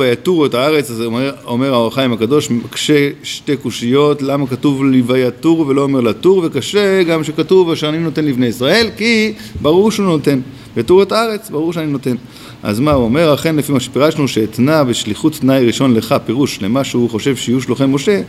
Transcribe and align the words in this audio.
ויתורו 0.00 0.46
את 0.46 0.54
הארץ, 0.54 0.90
אז 0.90 1.00
אומר, 1.00 1.34
אומר 1.44 1.74
האור 1.74 1.86
החיים 1.86 2.12
הקדוש, 2.12 2.50
מקשה 2.50 3.08
שתי 3.22 3.56
קושיות, 3.56 4.22
למה 4.22 4.46
כתוב 4.46 4.84
לי 4.84 5.02
ויתורו 5.06 5.66
ולא 5.68 5.82
אומר 5.82 6.00
לתור, 6.00 6.42
וקשה 6.44 7.02
גם 7.02 7.24
שכתוב 7.24 7.70
אשר 7.70 7.88
אני 7.88 7.98
נותן 7.98 8.24
לבני 8.24 8.46
ישראל, 8.46 8.90
כי 8.96 9.32
ברור 9.62 9.90
שהוא 9.90 10.06
נותן. 10.06 10.40
ויתורו 10.76 11.02
את 11.02 11.12
הארץ, 11.12 11.50
ברור 11.50 11.72
שאני 11.72 11.86
נותן. 11.86 12.14
אז 12.62 12.80
מה 12.80 12.92
הוא 12.92 13.04
אומר? 13.04 13.34
אכן 13.34 13.56
לפי 13.56 13.72
מה 13.72 13.80
שפירשנו, 13.80 14.28
שאתנה 14.28 14.84
בשליחות 14.84 15.32
תנאי 15.32 15.66
ראשון 15.66 15.94
לך, 15.94 16.14
פירוש 16.26 16.62
למה 16.62 16.84
שהוא 16.84 17.10
חושב 17.10 17.36
שיהיו 17.36 17.60
שלוחי 17.60 17.86
משה, 17.86 18.22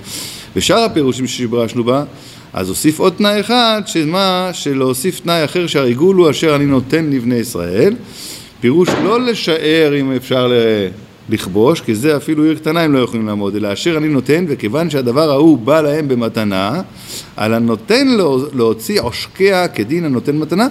ושאר 0.56 0.80
הפירושים 0.80 1.28
שפירשנו 1.28 1.84
בה, 1.84 2.04
אז 2.54 2.70
הוסיף 2.70 3.00
עוד 3.00 3.14
תנאי 3.14 3.40
אחד, 3.40 3.82
שמה? 3.86 4.50
שלהוסיף 4.54 5.20
תנאי 5.20 5.46
אחר 5.46 5.68
שהריגול 5.68 6.16
הוא 6.16 6.30
אשר 6.30 6.56
אני 6.56 6.66
נותן 6.66 7.10
לבני 7.10 7.36
ישראל. 7.36 7.94
פירוש 8.62 8.90
לא 9.04 9.22
לשער 9.22 9.94
אם 10.00 10.12
אפשר 10.12 10.48
ל... 10.48 10.54
לכבוש, 11.30 11.82
כי 11.82 11.96
זה 11.96 12.18
אפילו 12.18 12.44
עיר 12.44 12.56
קטנה 12.56 12.82
הם 12.82 12.94
לא 12.94 13.00
יכולים 13.00 13.28
לעמוד, 13.28 13.56
אלא 13.56 13.74
אשר 13.74 13.98
אני 13.98 14.08
נותן, 14.08 14.46
וכיוון 14.48 14.90
שהדבר 14.90 15.32
ההוא 15.32 15.58
בא 15.58 15.82
להם 15.82 16.08
במתנה, 16.08 16.82
על 17.38 17.54
הנותן 17.54 18.08
להוציא 18.54 19.02
עושקיה 19.02 19.68
כדין 19.68 20.06
הנותן 20.06 20.38
מתנה, 20.38 20.68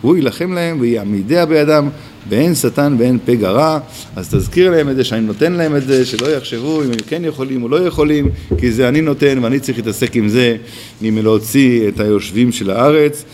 הוא 0.00 0.16
יילחם 0.16 0.52
להם 0.52 0.80
ויעמידיה 0.80 1.46
בידם, 1.46 1.88
ואין 2.28 2.54
שטן 2.54 2.96
ואין 2.98 3.18
פגע 3.24 3.50
רע, 3.50 3.78
אז 4.16 4.34
תזכיר 4.34 4.70
להם 4.70 4.88
את 4.88 4.96
זה, 4.96 5.04
שאני 5.04 5.20
נותן 5.20 5.52
להם 5.52 5.76
את 5.76 5.86
זה, 5.86 6.06
שלא 6.06 6.26
יחשבו 6.26 6.82
אם 6.82 6.88
הם 6.88 6.98
כן 7.06 7.24
יכולים 7.24 7.62
או 7.62 7.68
לא 7.68 7.86
יכולים, 7.86 8.28
כי 8.58 8.72
זה 8.72 8.88
אני 8.88 9.00
נותן 9.00 9.38
ואני 9.42 9.60
צריך 9.60 9.78
להתעסק 9.78 10.16
עם 10.16 10.28
זה, 10.28 10.56
עם 11.02 11.18
להוציא 11.18 11.88
את 11.88 12.00
היושבים 12.00 12.52
של 12.52 12.70
הארץ. 12.70 13.24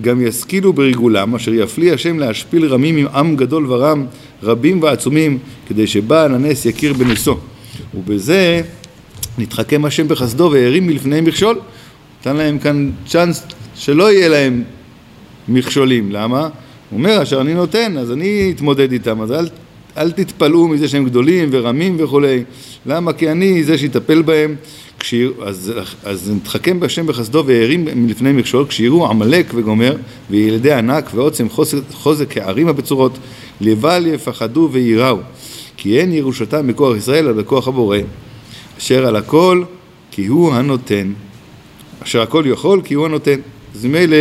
גם 0.00 0.26
ישכילו 0.26 0.72
ברגולם, 0.72 1.34
אשר 1.34 1.54
יפליא 1.54 1.92
השם 1.92 2.18
להשפיל 2.18 2.66
רמים 2.66 2.96
עם 2.96 3.06
עם 3.14 3.36
גדול 3.36 3.72
ורם, 3.72 4.06
רבים 4.42 4.82
ועצומים, 4.82 5.38
כדי 5.68 5.86
שבעל 5.86 6.34
הנס 6.34 6.66
יכיר 6.66 6.92
בנשוא. 6.92 7.36
ובזה 7.94 8.62
נתחכם 9.38 9.84
השם 9.84 10.08
בחסדו 10.08 10.50
והרים 10.52 10.86
מלפניהם 10.86 11.24
מכשול. 11.24 11.58
נתן 12.20 12.36
להם 12.36 12.58
כאן 12.58 12.90
צ'אנס 13.06 13.46
שלא 13.74 14.12
יהיה 14.12 14.28
להם 14.28 14.62
מכשולים. 15.48 16.12
למה? 16.12 16.40
הוא 16.40 16.98
אומר, 16.98 17.22
אשר 17.22 17.40
אני 17.40 17.54
נותן, 17.54 17.98
אז 17.98 18.12
אני 18.12 18.52
אתמודד 18.56 18.92
איתם, 18.92 19.20
אז 19.20 19.32
אל, 19.32 19.48
אל 19.96 20.10
תתפלאו 20.10 20.68
מזה 20.68 20.88
שהם 20.88 21.04
גדולים 21.04 21.48
ורמים 21.52 21.96
וכולי. 21.98 22.44
למה? 22.86 23.12
כי 23.12 23.30
אני 23.30 23.64
זה 23.64 23.78
שיטפל 23.78 24.22
בהם. 24.22 24.56
אז, 25.42 25.72
אז 26.04 26.30
נתחכם 26.36 26.80
בהשם 26.80 27.06
בחסדו 27.06 27.44
והרים 27.46 27.88
מלפני 27.94 28.32
מכשול, 28.32 28.66
כשיראו 28.68 29.10
עמלק 29.10 29.46
וגומר, 29.54 29.96
וילדי 30.30 30.72
ענק 30.72 31.10
ועוצם 31.14 31.48
חוזק, 31.48 31.78
חוזק 31.92 32.36
הערים 32.36 32.68
הבצורות, 32.68 33.18
לבל 33.60 34.06
יפחדו 34.06 34.68
וייראו, 34.72 35.18
כי 35.76 36.00
אין 36.00 36.12
ירושתם 36.12 36.66
מכוח 36.66 36.96
ישראל 36.96 37.28
אלא 37.28 37.32
בכוח 37.32 37.68
הבורא, 37.68 37.98
אשר 38.78 39.06
על 39.06 39.16
הכל 39.16 39.64
כי 40.10 40.26
הוא 40.26 40.52
הנותן, 40.52 41.12
אשר 42.02 42.22
הכל 42.22 42.44
יכול 42.46 42.80
כי 42.84 42.94
הוא 42.94 43.06
הנותן. 43.06 43.40
אז 43.74 43.84
ממילא, 43.84 44.16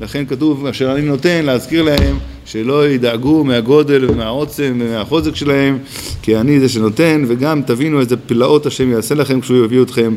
לכן 0.00 0.26
כתוב 0.26 0.66
אשר 0.66 0.92
אני 0.92 1.02
נותן, 1.02 1.44
להזכיר 1.44 1.82
להם 1.82 2.18
שלא 2.44 2.88
ידאגו 2.88 3.44
מהגודל 3.44 4.10
ומהעוצם 4.10 4.78
ומהחוזק 4.80 5.36
שלהם, 5.36 5.78
כי 6.22 6.36
אני 6.36 6.60
זה 6.60 6.68
שנותן, 6.68 7.24
וגם 7.28 7.62
תבינו 7.62 8.00
איזה 8.00 8.16
פלאות 8.16 8.66
השם 8.66 8.90
יעשה 8.90 9.14
לכם 9.14 9.40
כשהוא 9.40 9.64
יביא 9.64 9.82
אתכם. 9.82 10.14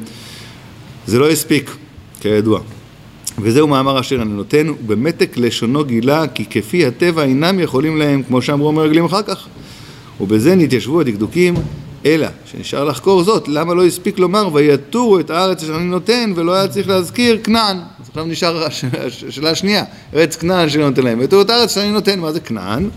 זה 1.07 1.19
לא 1.19 1.31
יספיק, 1.31 1.71
כידוע. 2.21 2.59
וזהו 3.41 3.67
מאמר 3.67 3.99
אשר 3.99 4.21
אני 4.21 4.33
נותן, 4.33 4.69
ובמתק 4.69 5.37
לשונו 5.37 5.83
גילה, 5.83 6.27
כי 6.27 6.45
כפי 6.45 6.85
הטבע 6.85 7.23
אינם 7.23 7.59
יכולים 7.59 7.97
להם, 7.97 8.23
כמו 8.23 8.41
שאמרו 8.41 8.69
המרגלים 8.69 9.05
אחר 9.05 9.21
כך. 9.21 9.47
ובזה 10.21 10.55
נתיישבו 10.55 11.01
הדקדוקים, 11.01 11.53
אלא 12.05 12.27
שנשאר 12.45 12.83
לחקור 12.83 13.23
זאת, 13.23 13.47
למה 13.47 13.73
לא 13.73 13.85
הספיק 13.85 14.19
לומר 14.19 14.49
ויתורו 14.53 15.19
את 15.19 15.29
הארץ 15.29 15.63
אשר 15.63 15.75
אני 15.75 15.85
נותן, 15.85 16.33
ולא 16.35 16.53
היה 16.53 16.67
צריך 16.67 16.87
להזכיר 16.87 17.39
כנען. 17.43 17.77
עכשיו 18.13 18.25
נשאר 18.25 18.67
השאלה 19.27 19.49
השנייה, 19.49 19.83
ארץ 20.13 20.35
כנען 20.35 20.69
שאני 20.69 20.83
נותן 20.83 21.03
להם, 21.03 21.19
ויתורו 21.19 21.41
את 21.41 21.49
הארץ 21.49 21.75
שאני 21.75 21.91
נותן, 21.91 22.19
מה 22.19 22.31
זה 22.31 22.39
כנען? 22.39 22.89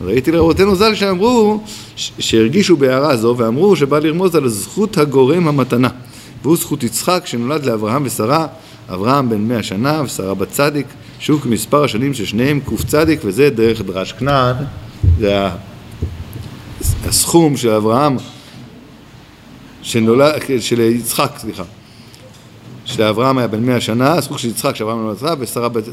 ראיתי 0.00 0.32
לרבותינו 0.32 0.76
ז"ל 0.76 0.94
שאמרו, 0.94 1.60
שהרגישו 1.96 2.76
בהערה 2.76 3.16
זו, 3.16 3.34
ואמרו 3.38 3.76
שבא 3.76 3.98
לרמוז 3.98 4.34
על 4.34 4.48
זכות 4.48 4.98
הגורם 4.98 5.48
המתנה. 5.48 5.88
והוא 6.42 6.56
זכות 6.56 6.82
יצחק 6.82 7.22
שנולד 7.26 7.64
לאברהם 7.64 8.02
ושרה, 8.06 8.46
אברהם 8.88 9.28
בן 9.28 9.40
מאה 9.40 9.62
שנה 9.62 10.02
ושרה 10.04 10.34
בת 10.34 10.50
צדיק, 10.50 10.86
שהוא 11.18 11.40
כמספר 11.40 11.84
השנים 11.84 12.14
ששניהם 12.14 12.60
קצ"ק 12.60 13.18
וזה 13.24 13.50
דרך 13.50 13.82
דרש 13.82 14.12
כנען, 14.12 14.56
זה 15.18 15.48
הסכום 17.04 17.56
של 17.56 17.70
אברהם, 17.70 18.16
שנולד, 19.82 20.42
של 20.60 20.80
יצחק, 20.80 21.32
סליחה, 21.38 21.62
שלאברהם 22.90 23.38
היה 23.38 23.46
בן 23.46 23.66
מאה 23.66 23.80
שנה, 23.80 24.12
הסכום 24.12 24.38
של 24.38 24.48
יצחק 24.48 24.76
שאברהם 24.76 24.98
נולד 24.98 25.36
ושרה 25.38 25.68
בת 25.68 25.84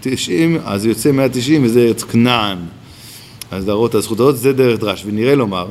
תשעים, 0.00 0.58
אז 0.64 0.86
יוצא 0.86 1.12
מאה 1.12 1.28
תשעים 1.28 1.64
וזה 1.64 1.80
ארץ 1.80 2.02
כנען. 2.02 2.58
אז 3.50 3.68
להראות 3.68 3.90
את 3.90 3.94
הזכות 3.94 4.20
הזאת, 4.20 4.36
זה 4.36 4.52
דרך 4.52 4.80
דרש, 4.80 5.02
ונראה 5.06 5.34
לומר 5.34 5.66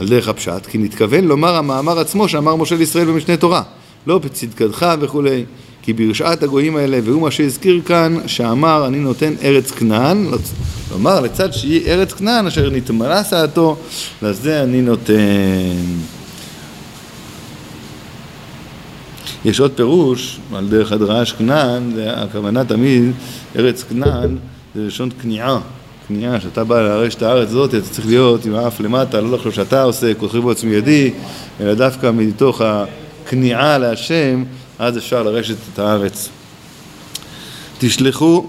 על 0.00 0.08
דרך 0.08 0.28
הפשט, 0.28 0.66
כי 0.66 0.78
נתכוון 0.78 1.24
לומר 1.24 1.56
המאמר 1.56 1.98
עצמו 1.98 2.28
שאמר 2.28 2.56
משה 2.56 2.76
לישראל 2.76 3.04
במשנה 3.04 3.36
תורה, 3.36 3.62
לא 4.06 4.18
בצדקתך 4.18 4.86
וכולי, 5.00 5.44
כי 5.82 5.92
ברשעת 5.92 6.42
הגויים 6.42 6.76
האלה, 6.76 6.98
והוא 7.04 7.22
מה 7.22 7.30
שהזכיר 7.30 7.80
כאן, 7.86 8.16
שאמר 8.26 8.86
אני 8.86 8.98
נותן 8.98 9.34
ארץ 9.42 9.70
כנען, 9.70 10.26
כלומר 10.88 11.20
לצד 11.20 11.52
שהיא 11.52 11.86
ארץ 11.86 12.12
כנען 12.12 12.46
אשר 12.46 12.70
נתמלא 12.70 13.22
סעתו, 13.22 13.76
לזה 14.22 14.62
אני 14.62 14.82
נותן. 14.82 15.14
יש 19.44 19.60
עוד 19.60 19.72
פירוש 19.74 20.38
על 20.54 20.68
דרך 20.68 20.92
הדרש 20.92 21.32
כנען, 21.32 21.92
הכוונה 22.06 22.64
תמיד, 22.64 23.12
ארץ 23.56 23.82
כנען 23.82 24.36
זה 24.74 24.86
לשון 24.86 25.10
כניעה. 25.22 25.58
כניעה, 26.08 26.40
שאתה 26.40 26.64
בא 26.64 26.82
להרש 26.82 27.14
את 27.14 27.22
הארץ 27.22 27.48
הזאת, 27.48 27.74
אתה 27.74 27.88
צריך 27.90 28.06
להיות 28.06 28.44
עם 28.44 28.54
האף 28.54 28.80
למטה, 28.80 29.20
לא 29.20 29.36
לחשוב 29.36 29.52
שאתה 29.52 29.82
עושה, 29.82 30.14
כוכבי 30.14 30.40
בו 30.40 30.50
עצמי 30.50 30.74
ידי, 30.74 31.10
אלא 31.60 31.74
דווקא 31.74 32.10
מתוך 32.10 32.60
הכניעה 32.60 33.78
להשם, 33.78 34.44
אז 34.78 34.98
אפשר 34.98 35.22
לרשת 35.22 35.56
את 35.74 35.78
הארץ. 35.78 36.28
תשלחו, 37.78 38.46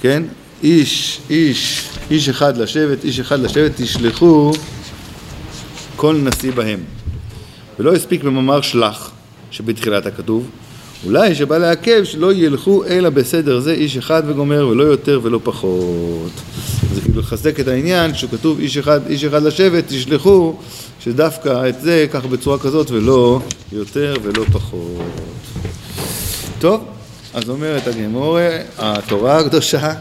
כן, 0.00 0.22
איש, 0.62 1.20
איש, 1.30 1.88
איש 2.10 2.28
אחד 2.28 2.56
לשבת, 2.56 3.04
איש 3.04 3.20
אחד 3.20 3.40
לשבת, 3.40 3.72
תשלחו 3.76 4.52
כל 5.96 6.16
נשיא 6.16 6.52
בהם. 6.52 6.80
ולא 7.78 7.94
הספיק 7.94 8.24
במאמר 8.24 8.60
שלח, 8.60 9.10
שבתחילת 9.56 10.06
הכתוב, 10.06 10.48
אולי 11.04 11.34
שבא 11.34 11.58
לעכב 11.58 12.04
שלא 12.04 12.32
ילכו 12.32 12.84
אלא 12.84 13.10
בסדר 13.10 13.60
זה 13.60 13.72
איש 13.72 13.96
אחד 13.96 14.22
וגומר 14.26 14.68
ולא 14.68 14.84
יותר 14.84 15.20
ולא 15.22 15.40
פחות. 15.42 16.30
זה 16.94 17.00
כאילו 17.00 17.20
לחזק 17.20 17.60
את 17.60 17.68
העניין 17.68 18.14
שכתוב 18.14 18.60
איש 18.60 18.76
אחד, 18.76 19.00
איש 19.06 19.24
אחד 19.24 19.42
לשבת, 19.42 19.84
תשלחו, 19.88 20.54
שדווקא 21.00 21.68
את 21.68 21.80
זה 21.80 22.06
ככה 22.12 22.28
בצורה 22.28 22.58
כזאת 22.58 22.90
ולא 22.90 23.40
יותר 23.72 24.16
ולא 24.22 24.44
פחות. 24.52 25.02
טוב, 26.58 26.84
אז 27.34 27.50
אומרת 27.50 27.86
הגמורה, 27.86 28.58
התורה 28.78 29.38
הקדושה 29.38 29.92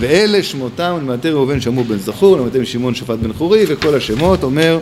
ואלה 0.00 0.42
שמותם 0.42 0.98
למטה 1.02 1.28
ראובן 1.28 1.60
שמעו 1.60 1.84
בן 1.84 1.98
זכור, 1.98 2.36
למטה 2.36 2.58
שמעון 2.64 2.94
שפט 2.94 3.18
בן 3.18 3.32
חורי 3.32 3.64
וכל 3.68 3.94
השמות 3.94 4.42
אומר 4.42 4.78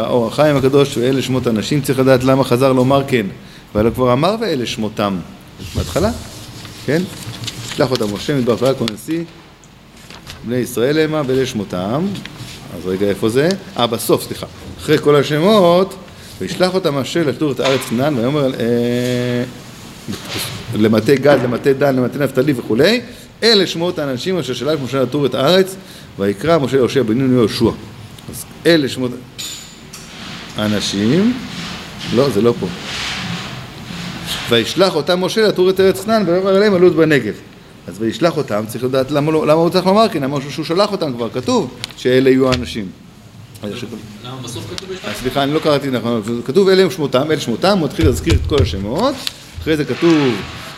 האור 0.00 0.26
החיים 0.26 0.56
הקדוש 0.56 0.96
ואלה 0.96 1.22
שמות 1.22 1.46
אנשים 1.46 1.80
צריך 1.80 1.98
לדעת 1.98 2.24
למה 2.24 2.44
חזר 2.44 2.72
לומר 2.72 3.02
כן. 3.08 3.26
אבל 3.74 3.90
כבר 3.94 4.12
אמר 4.12 4.36
ואלה 4.40 4.66
שמותם. 4.66 5.16
בהתחלה, 5.76 6.10
כן? 6.86 7.02
שלח 7.74 7.90
אותם 7.90 8.14
משה 8.14 8.36
מדבר 8.36 8.56
תורה 8.56 8.74
כל 8.74 8.84
נשיא 8.94 9.24
בני 10.44 10.56
ישראל 10.56 10.98
המה 10.98 11.22
ואלה 11.26 11.46
שמותם. 11.46 12.06
אז 12.76 12.86
רגע 12.86 13.06
איפה 13.06 13.28
זה? 13.28 13.48
אה 13.78 13.86
בסוף 13.86 14.22
סליחה. 14.22 14.46
אחרי 14.78 14.98
כל 14.98 15.16
השמות 15.16 15.94
וישלח 16.40 16.74
אותם 16.74 16.94
משה 16.94 17.24
לתור 17.24 17.52
את 17.52 17.60
הארץ 17.60 17.80
כנען 17.80 18.18
ויאמר 18.18 18.54
אה, 18.54 19.44
למטה 20.74 21.14
גד, 21.14 21.38
למטה 21.44 21.72
דן, 21.72 21.96
למטה 21.96 22.18
נפתלי 22.18 22.52
וכולי 22.56 23.00
אלה 23.42 23.66
שמות 23.66 23.98
האנשים 23.98 24.38
אשר 24.38 24.54
שלח 24.54 24.80
משה 24.84 25.02
לתור 25.02 25.26
את 25.26 25.34
הארץ 25.34 25.76
ויקרא 26.18 26.58
משה 26.58 26.76
יהושע 26.76 27.02
בן 27.02 27.32
יהושע. 27.32 27.70
אז 28.30 28.44
אלה 28.66 28.88
שמות 28.88 29.10
האנשים, 30.56 31.34
לא, 32.14 32.30
זה 32.30 32.42
לא 32.42 32.54
פה. 32.60 32.66
וישלח 34.50 34.94
אותם 34.94 35.24
משה 35.24 35.48
לתור 35.48 35.70
את 35.70 35.80
ארץ 35.80 36.04
כנען 36.04 36.28
ויאמר 36.28 36.56
אליהם 36.56 36.74
עלות 36.74 36.94
בנגב. 36.94 37.34
אז 37.88 37.96
וישלח 37.98 38.36
אותם, 38.36 38.64
צריך 38.66 38.84
לדעת 38.84 39.10
למה, 39.10 39.32
לא, 39.32 39.46
למה 39.46 39.60
הוא 39.60 39.70
צריך 39.70 39.86
לומר 39.86 40.08
כן, 40.08 40.24
אמר 40.24 40.40
שהוא 40.50 40.64
שלח 40.64 40.92
אותם 40.92 41.12
כבר, 41.12 41.30
כתוב 41.30 41.74
שאלה 41.96 42.30
יהיו 42.30 42.50
האנשים. 42.50 42.88
למה 44.24 44.36
בסוף 44.44 44.64
כתוב 44.76 44.88
סליחה, 45.20 45.42
אני 45.42 45.54
לא 45.54 45.58
קראתי 45.58 45.90
נכון, 45.90 46.22
כתוב 46.46 46.68
אלה 46.68 46.90
שמותם, 46.90 47.30
אלה 47.30 47.40
שמותם, 47.40 47.78
הוא 47.78 47.84
מתחיל 47.84 48.06
להזכיר 48.06 48.34
את 48.34 48.46
כל 48.48 48.62
השמות, 48.62 49.14
אחרי 49.60 49.76
זה 49.76 49.84
כתוב 49.84 50.34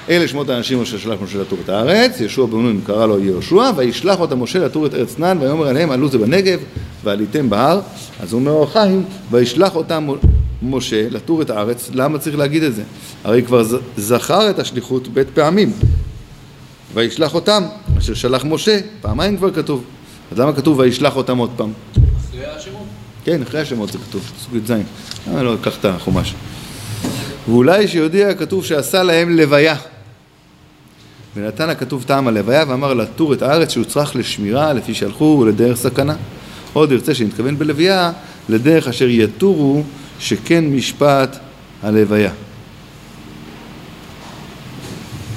אלה 0.09 0.29
שמות 0.29 0.49
האנשים 0.49 0.83
אשר 0.83 0.99
שלח 0.99 1.19
משה 1.23 1.39
לתור 1.39 1.59
את 1.65 1.69
הארץ, 1.69 2.21
יהושע 2.21 2.45
בן 2.45 2.59
נון 2.59 2.81
קרא 2.87 3.07
לו 3.07 3.19
יהושע, 3.19 3.71
וישלח 3.77 4.21
אותם 4.21 4.43
משה 4.43 4.59
לתור 4.59 4.87
את 4.87 4.95
ארץ 4.95 5.15
כנען, 5.15 5.39
ויאמר 5.39 5.67
עליהם 5.67 5.91
עלו 5.91 6.09
זה 6.09 6.19
בנגב, 6.19 6.59
ועליתם 7.05 7.51
בהר. 7.51 7.81
אז 8.21 8.33
הוא 8.33 8.41
אומר 8.41 8.51
אור 8.51 8.65
החיים, 8.65 9.05
וישלח 9.31 9.75
אותם 9.75 10.09
משה 10.63 11.09
לתור 11.11 11.43
את 11.43 11.51
הארץ, 11.51 11.91
למה 11.95 12.19
צריך 12.19 12.39
להגיד 12.39 12.63
את 12.63 12.75
זה? 12.75 12.83
הרי 13.25 13.43
כבר 13.43 13.65
זכר 13.97 14.51
את 14.51 14.59
השליחות 14.59 15.09
בית 15.09 15.29
פעמים. 15.35 15.73
וישלח 16.95 17.35
אותם, 17.35 17.63
אשר 17.99 18.15
שלח 18.15 18.45
משה, 18.45 18.79
פעמיים 19.01 19.37
כבר 19.37 19.51
כתוב. 19.51 19.85
אז 20.33 20.39
למה 20.39 20.53
כתוב 20.53 20.79
וישלח 20.79 21.17
אותם 21.17 21.39
עוד 21.39 21.51
פעם? 21.57 21.73
אחרי 22.29 22.47
השמות. 22.47 22.83
כן, 23.25 23.43
אחרי 23.43 23.61
השמות 23.61 23.93
זה 23.93 23.99
כתוב, 23.99 24.23
פסוק 24.39 24.55
י"ז. 24.55 24.73
למה 25.29 25.43
לא 25.43 25.55
לקח 25.55 25.79
את 25.81 25.85
החומש? 25.85 26.35
ואולי 27.49 27.89
שיודיע 27.89 28.35
כתוב 28.35 28.65
שעשה 28.65 29.03
להם 29.03 29.37
לוויה. 29.37 29.77
ונתן 31.37 31.71
הכתוב 31.71 32.05
טעם 32.07 32.29
הלוויה 32.29 32.65
ואמר 32.69 32.95
לתור 32.95 33.33
את 33.33 33.43
הארץ 33.43 33.71
שהוצרך 33.73 34.17
לשמירה 34.17 34.73
לפי 34.73 34.95
שהלכו 34.95 35.45
לדרך 35.49 35.77
סכנה. 35.77 36.17
עוד 36.73 36.93
ירצה 36.93 37.15
שנתכוון 37.15 37.59
בלוויה 37.59 38.13
לדרך 38.49 38.89
אשר 38.89 39.09
יתורו 39.09 39.83
שכן 40.19 40.65
משפט 40.65 41.39
הלוויה. 41.83 42.31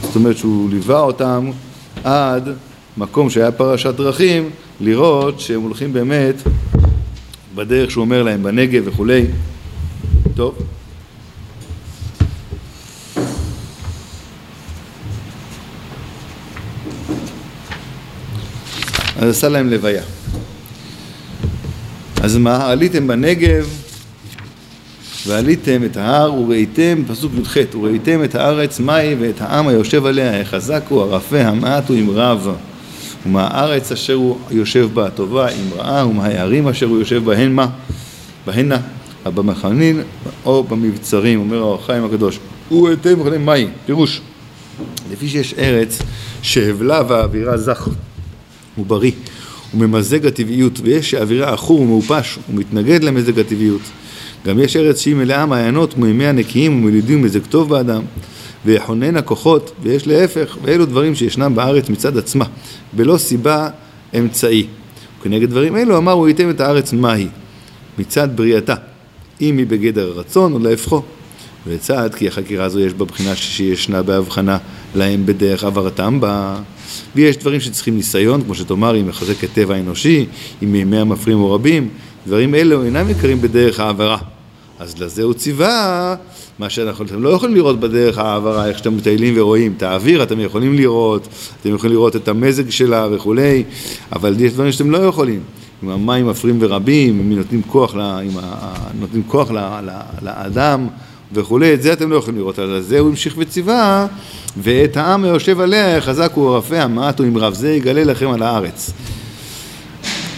זאת 0.02 0.16
אומרת 0.16 0.38
שהוא 0.38 0.70
ליווה 0.70 1.00
אותם 1.00 1.52
עד 2.04 2.50
מקום 2.98 3.30
שהיה 3.30 3.52
פרשת 3.52 3.96
דרכים, 3.96 4.50
לראות 4.82 5.40
שהם 5.40 5.62
הולכים 5.62 5.94
באמת 5.94 6.36
בדרך 7.56 7.92
שהוא 7.92 8.02
אומר 8.02 8.24
להם, 8.24 8.44
בנגב 8.44 8.84
וכולי. 8.86 9.26
טוב. 10.36 10.56
אז 19.20 19.30
עשה 19.30 19.50
להם 19.50 19.70
לוויה. 19.70 20.04
אז 22.22 22.38
מה, 22.38 22.72
עליתם 22.72 23.08
בנגב 23.08 23.70
ועליתם 25.28 25.84
את 25.84 25.98
ההר 25.98 26.34
וראיתם, 26.34 27.02
פסוק 27.08 27.32
י"ח, 27.42 27.58
וראיתם 27.76 28.24
את 28.24 28.36
הארץ 28.36 28.80
מהי 28.80 29.16
ואת 29.20 29.42
העם 29.42 29.68
היושב 29.68 30.06
עליה, 30.06 30.42
החזק 30.42 30.84
הוא, 30.90 31.02
הרפה, 31.02 31.42
המעט 31.42 31.90
הוא 31.90 31.98
עם 31.98 32.10
רב. 32.10 32.56
ומהארץ 33.26 33.92
אשר 33.92 34.14
הוא 34.14 34.38
יושב 34.52 34.90
בה 34.94 35.06
הטובה 35.06 35.48
עם 35.48 35.70
רעה, 35.78 36.08
ומהערים 36.08 36.68
אשר 36.68 36.86
הוא 36.86 37.00
יושב 37.00 37.26
בהן 37.26 37.52
מה? 37.52 37.68
בהנה, 38.46 38.78
במחנין 39.26 40.02
או 40.46 40.64
במבצרים, 40.64 41.40
אומר 41.40 41.58
האור 41.58 41.76
החיים 41.76 42.06
הקדוש. 42.06 42.40
וראיתם 42.72 43.22
וכלים 43.22 43.46
מהי? 43.46 43.68
פירוש. 43.86 44.22
לפי 45.12 45.30
שיש 45.30 45.54
ארץ 45.54 46.02
שהבלה 46.42 47.02
והאווירה 47.08 47.58
זך 47.58 47.90
ובריא 48.78 49.12
וממזג 49.74 50.26
הטבעיות, 50.26 50.80
ויש 50.84 51.12
שהאווירה 51.12 51.54
עכור 51.54 51.82
ומעופש 51.82 52.40
ומתנגד 52.50 53.04
למזג 53.04 53.40
הטבעיות. 53.40 53.82
גם 54.46 54.60
יש 54.60 54.76
ארץ 54.76 55.02
שהיא 55.02 55.16
מלאה 55.16 55.46
מעיינות 55.46 55.98
מימי 55.98 56.28
הנקיים 56.28 56.76
ומלידים 56.76 57.22
מזג 57.22 57.46
טוב 57.50 57.70
באדם, 57.70 58.02
ויחונן 58.66 59.18
הכוחות, 59.18 59.72
ויש 59.82 60.08
להפך, 60.08 60.58
ואלו 60.62 60.86
דברים 60.86 61.16
שישנם 61.16 61.56
בארץ 61.56 61.90
מצד 61.90 62.18
עצמה, 62.18 62.46
בלא 62.94 63.18
סיבה 63.18 63.70
אמצעי. 64.18 64.68
וכנגד 65.20 65.50
דברים 65.50 65.76
אלו 65.76 65.98
אמר 65.98 66.12
הוא 66.12 66.28
ייתן 66.28 66.50
את 66.50 66.62
הארץ 66.62 66.94
מהי, 66.94 67.28
מצד 67.98 68.30
בריאתה, 68.36 68.76
אם 69.42 69.58
היא 69.58 69.68
בגדר 69.68 70.12
הרצון 70.16 70.54
או 70.54 70.60
להפכו. 70.60 71.02
ולצד 71.68 72.10
כי 72.16 72.28
החקירה 72.28 72.66
הזו 72.66 72.80
יש 72.80 72.94
בה 72.94 73.06
בחינה 73.06 73.36
שישנה 73.36 74.04
בהבחנה 74.04 74.58
להם 74.96 75.26
בדרך 75.26 75.64
העברתם 75.64 76.20
בה. 76.20 76.56
ויש 77.16 77.38
דברים 77.38 77.60
שצריכים 77.60 77.96
ניסיון, 77.98 78.42
כמו 78.44 78.56
שתאמר, 78.56 79.00
אם 79.00 79.08
מחזק 79.08 79.44
את 79.44 79.50
טבע 79.54 79.76
האנושי, 79.76 80.26
אם 80.64 80.72
מימי 80.72 80.98
המפריעים 80.98 81.40
או 81.42 81.52
רבים, 81.52 81.90
דברים 82.28 82.56
אלו 82.56 82.84
אינם 82.84 83.10
יקרים 83.10 83.42
בדרך 83.42 83.80
העברה. 83.80 84.18
אז 84.80 85.02
לזה 85.02 85.24
הוא 85.24 85.34
ציווה 85.34 86.16
מה 86.60 86.70
שאנחנו 86.70 87.06
אתם 87.06 87.24
לא 87.24 87.30
יכולים 87.30 87.56
לראות 87.56 87.80
בדרך 87.80 88.18
העברה, 88.18 88.68
איך 88.68 88.78
שאתם 88.78 88.98
מטיילים 88.98 89.34
ורואים 89.38 89.74
את 89.78 89.84
האוויר, 89.84 90.24
אתם 90.24 90.40
יכולים 90.40 90.74
לראות, 90.74 91.28
אתם 91.62 91.76
יכולים 91.76 91.96
לראות 91.96 92.16
את 92.16 92.28
המזג 92.28 92.70
שלה 92.70 93.08
וכולי, 93.12 93.64
אבל 94.12 94.36
יש 94.40 94.54
דברים 94.54 94.72
שאתם 94.72 94.92
לא 94.92 94.98
יכולים. 94.98 95.40
אם 95.84 95.90
המים 95.90 96.28
מפרים 96.28 96.58
ורבים, 96.60 97.20
אם 97.20 97.38
נותנים 97.38 97.62
כוח, 97.62 97.96
לה, 97.96 98.20
אם 98.20 98.32
נותנים 99.00 99.24
כוח 99.28 99.52
לה, 99.52 99.82
לה, 99.82 100.02
לאדם 100.22 100.88
וכולי, 101.36 101.74
את 101.74 101.82
זה 101.82 101.94
אתם 101.94 102.12
לא 102.12 102.16
יכולים 102.16 102.40
לראות, 102.40 102.60
על 102.60 102.82
זה 102.82 103.00
הוא 103.00 103.10
המשיך 103.10 103.36
וציווה, 103.38 104.08
ואת 104.58 104.98
העם 104.98 105.24
היושב 105.24 105.60
עליה, 105.60 106.02
חזק 106.02 106.32
הוא 106.34 106.58
רפה, 106.58 106.82
המעט 106.82 107.20
הוא 107.20 107.28
עם 107.28 107.38
רב, 107.38 107.54
זה 107.54 107.74
יגלה 107.74 108.04
לכם 108.04 108.30
על 108.30 108.44
הארץ. 108.44 108.92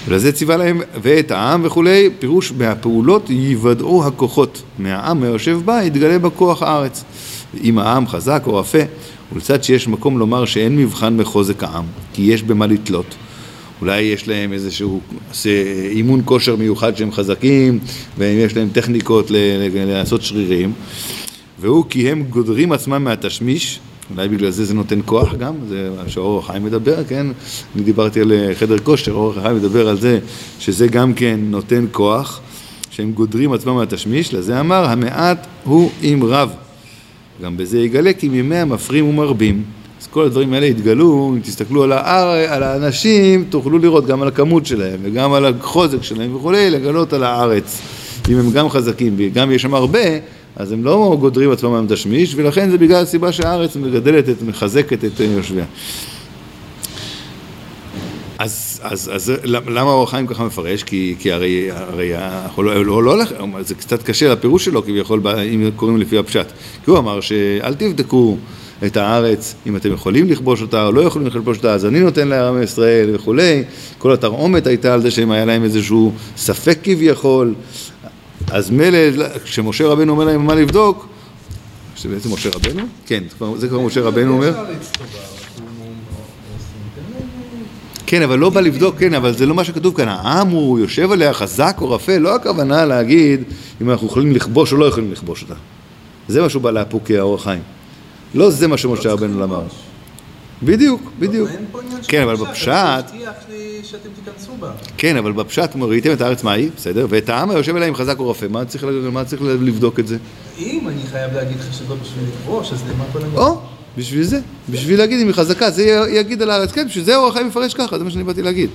ולזה 0.07 0.31
ציווה 0.31 0.57
להם 0.57 0.81
ואת 1.01 1.31
העם 1.31 1.61
וכולי, 1.65 2.09
פירוש 2.19 2.51
מהפעולות 2.51 3.29
יוודעו 3.29 4.05
הכוחות, 4.05 4.61
מהעם 4.79 5.23
היושב 5.23 5.59
בה 5.65 5.83
יתגלה 5.83 6.19
בכוח 6.19 6.63
הארץ. 6.63 7.03
אם 7.63 7.79
העם 7.79 8.07
חזק 8.07 8.43
או 8.47 8.55
רפה, 8.55 8.77
ולצד 9.33 9.63
שיש 9.63 9.87
מקום 9.87 10.19
לומר 10.19 10.45
שאין 10.45 10.77
מבחן 10.77 11.17
מחוזק 11.17 11.63
העם, 11.63 11.85
כי 12.13 12.21
יש 12.21 12.43
במה 12.43 12.67
לתלות. 12.67 13.15
אולי 13.81 14.01
יש 14.01 14.27
להם 14.27 14.53
איזשהו 14.53 15.01
אימון 15.91 16.21
כושר 16.25 16.55
מיוחד 16.55 16.97
שהם 16.97 17.11
חזקים, 17.11 17.79
ויש 18.17 18.55
להם 18.55 18.69
טכניקות 18.73 19.31
לעשות 19.75 20.21
שרירים, 20.21 20.73
והוא 21.59 21.85
כי 21.89 22.11
הם 22.11 22.23
גודרים 22.29 22.71
עצמם 22.71 23.03
מהתשמיש, 23.03 23.79
אולי 24.15 24.27
בגלל 24.27 24.49
זה 24.49 24.65
זה 24.65 24.73
נותן 24.73 24.99
כוח 25.05 25.35
גם, 25.35 25.55
זה 25.69 25.89
מה 26.03 26.09
שאור 26.09 26.39
החיים 26.39 26.65
מדבר, 26.65 27.03
כן? 27.03 27.27
אני 27.75 27.83
דיברתי 27.83 28.21
על 28.21 28.31
אה, 28.31 28.55
חדר 28.55 28.77
כושר, 28.77 29.11
אור 29.11 29.33
החיים 29.37 29.55
מדבר 29.55 29.87
על 29.87 29.99
זה 29.99 30.19
שזה 30.59 30.87
גם 30.87 31.13
כן 31.13 31.39
נותן 31.43 31.85
כוח, 31.91 32.41
שהם 32.89 33.11
גודרים 33.11 33.53
עצמם 33.53 33.75
מהתשמיש, 33.75 34.33
לזה 34.33 34.59
אמר, 34.59 34.85
המעט 34.85 35.47
הוא 35.63 35.91
עם 36.01 36.23
רב. 36.23 36.51
גם 37.43 37.57
בזה 37.57 37.79
יגלה 37.79 38.13
כי 38.13 38.29
מימי 38.29 38.55
המפרים 38.55 39.05
ומרבים. 39.05 39.63
כל 40.11 40.25
הדברים 40.25 40.53
האלה 40.53 40.65
יתגלו, 40.65 41.33
אם 41.35 41.39
תסתכלו 41.39 41.83
על, 41.83 41.91
האר, 41.91 42.27
על 42.27 42.63
האנשים, 42.63 43.45
תוכלו 43.49 43.79
לראות 43.79 44.05
גם 44.05 44.21
על 44.21 44.27
הכמות 44.27 44.65
שלהם 44.65 44.99
וגם 45.03 45.33
על 45.33 45.45
החוזק 45.45 46.03
שלהם 46.03 46.35
וכולי, 46.35 46.69
לגלות 46.69 47.13
על 47.13 47.23
הארץ. 47.23 47.81
אם 48.29 48.39
הם 48.39 48.51
גם 48.51 48.69
חזקים 48.69 49.15
וגם 49.17 49.51
יש 49.51 49.61
שם 49.61 49.73
הרבה, 49.73 49.99
אז 50.55 50.71
הם 50.71 50.83
לא 50.83 51.17
גודרים 51.19 51.51
עצמם 51.51 51.71
מהמדשמיש, 51.71 52.33
ולכן 52.35 52.69
זה 52.69 52.77
בגלל 52.77 53.03
הסיבה 53.03 53.31
שהארץ 53.31 53.75
מגדלת, 53.75 54.29
את, 54.29 54.41
מחזקת 54.41 55.05
את 55.05 55.19
יושביה. 55.19 55.65
אז, 58.39 58.79
אז, 58.83 59.11
אז 59.13 59.33
למה 59.45 59.91
אור 59.91 60.03
החיים 60.03 60.27
ככה 60.27 60.43
מפרש? 60.43 60.83
כי, 60.83 61.15
כי 61.19 61.31
הרי, 61.31 61.71
הרי 61.71 62.17
אנחנו 62.17 62.63
לא, 62.63 62.85
לא, 62.85 63.03
לא, 63.03 63.23
זה 63.61 63.75
קצת 63.75 64.03
קשה 64.03 64.29
לפירוש 64.29 64.65
שלו 64.65 64.83
כביכול, 64.83 65.21
אם 65.27 65.69
קוראים 65.75 65.97
לפי 65.97 66.17
הפשט. 66.17 66.47
כי 66.85 66.91
הוא 66.91 66.99
אמר 66.99 67.21
שאל 67.21 67.73
תבדקו 67.73 68.37
את 68.85 68.97
הארץ, 68.97 69.55
אם 69.67 69.75
אתם 69.75 69.93
יכולים 69.93 70.27
לכבוש 70.27 70.61
אותה 70.61 70.85
או 70.85 70.91
לא 70.91 71.01
יכולים 71.01 71.27
לכבוש 71.27 71.57
אותה, 71.57 71.73
אז 71.73 71.85
אני 71.85 71.99
נותן 71.99 72.27
לעם 72.27 72.63
ישראל 72.63 73.09
וכולי. 73.15 73.63
כל 73.97 74.11
התרעומת 74.13 74.67
הייתה 74.67 74.93
על 74.93 75.01
זה 75.01 75.11
שהם 75.11 75.31
היה 75.31 75.45
להם 75.45 75.63
איזשהו 75.63 76.11
ספק 76.37 76.77
כביכול. 76.83 77.53
אז 78.51 78.69
מילא, 78.69 78.97
כשמשה 79.43 79.87
רבנו 79.87 80.11
אומר 80.11 80.25
להם 80.25 80.45
מה 80.45 80.55
לבדוק, 80.55 81.07
זה 82.01 82.09
בעצם 82.09 82.33
משה 82.33 82.49
רבנו? 82.55 82.83
כן, 83.05 83.23
זה 83.55 83.67
כבר 83.67 83.79
משה 83.79 84.01
רבנו 84.01 84.33
אומר. 84.33 84.53
כן, 88.05 88.21
אבל 88.21 88.39
לא 88.39 88.49
בא 88.49 88.61
לבדוק, 88.61 88.95
כן, 88.99 89.13
אבל 89.13 89.33
זה 89.33 89.45
לא 89.45 89.55
מה 89.55 89.63
שכתוב 89.63 89.97
כאן. 89.97 90.07
העם 90.07 90.49
הוא 90.49 90.79
יושב 90.79 91.11
עליה 91.11 91.33
חזק 91.33 91.77
או 91.81 91.91
רפה, 91.91 92.17
לא 92.17 92.35
הכוונה 92.35 92.85
להגיד 92.85 93.43
אם 93.81 93.89
אנחנו 93.89 94.07
יכולים 94.07 94.35
לכבוש 94.35 94.73
או 94.73 94.77
לא 94.77 94.85
יכולים 94.85 95.11
לכבוש 95.11 95.41
אותה. 95.41 95.53
זה 96.27 96.41
מה 96.41 96.49
שהוא 96.49 96.61
בא 96.61 96.71
להפוקי 96.71 97.17
האור 97.17 97.35
החיים. 97.35 97.61
לא 98.35 98.49
זה 98.49 98.67
מה 98.67 98.77
שמשה 98.77 99.11
רבנו 99.11 99.43
אמר. 99.43 99.63
בדיוק, 100.63 101.11
בדיוק. 101.19 101.49
כן, 102.07 102.21
אבל 102.21 102.35
בפשט... 102.35 103.11
כן, 104.97 105.17
אבל 105.17 105.31
בפשט 105.31 105.69
ראיתם 105.75 106.11
את 106.11 106.21
הארץ 106.21 106.43
מהי, 106.43 106.69
בסדר? 106.75 107.05
ואת 107.09 107.29
העם 107.29 107.49
היושב 107.49 107.75
אליהם 107.75 107.95
חזק 107.95 108.19
ורופא, 108.19 108.45
מה 109.11 109.25
צריך 109.25 109.43
לבדוק 109.43 109.99
את 109.99 110.07
זה? 110.07 110.17
אם 110.59 110.87
אני 110.87 111.01
חייב 111.11 111.33
להגיד 111.33 111.59
לך 111.59 111.73
שלא 111.73 111.95
בשביל 111.95 112.25
לכבוש, 112.29 112.73
אז 112.73 112.83
למה 112.89 113.03
כל 113.13 113.19
המדינה? 113.21 113.41
או, 113.41 113.59
בשביל 113.97 114.23
זה. 114.23 114.39
בשביל 114.69 114.99
להגיד 114.99 115.21
אם 115.21 115.27
היא 115.27 115.35
חזקה, 115.35 115.71
זה 115.71 116.05
יגיד 116.09 116.41
על 116.41 116.49
הארץ. 116.49 116.71
כן, 116.71 116.87
בשביל 116.87 117.03
זה 117.03 117.15
אור 117.15 117.27
החיים 117.27 117.47
מפרש 117.47 117.73
ככה, 117.73 117.97
זה 117.97 118.03
מה 118.03 118.11
שאני 118.11 118.23
באתי 118.23 118.41
להגיד. 118.41 118.69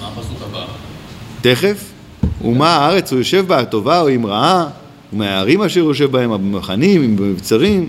מה 0.00 0.08
הפסוק 0.08 0.38
הבא? 0.50 0.64
תכף. 1.40 1.84
ומה 2.44 2.76
הארץ 2.76 3.12
הוא 3.12 3.18
יושב 3.18 3.46
בה, 3.46 3.64
טובה 3.64 4.00
או 4.00 4.08
אם 4.14 4.26
רעה, 4.26 4.68
ומהערים 5.12 5.62
אשר 5.62 5.80
יושב 5.80 6.10
בהם, 6.10 6.30
במחנים, 6.30 7.16
במבצרים, 7.16 7.88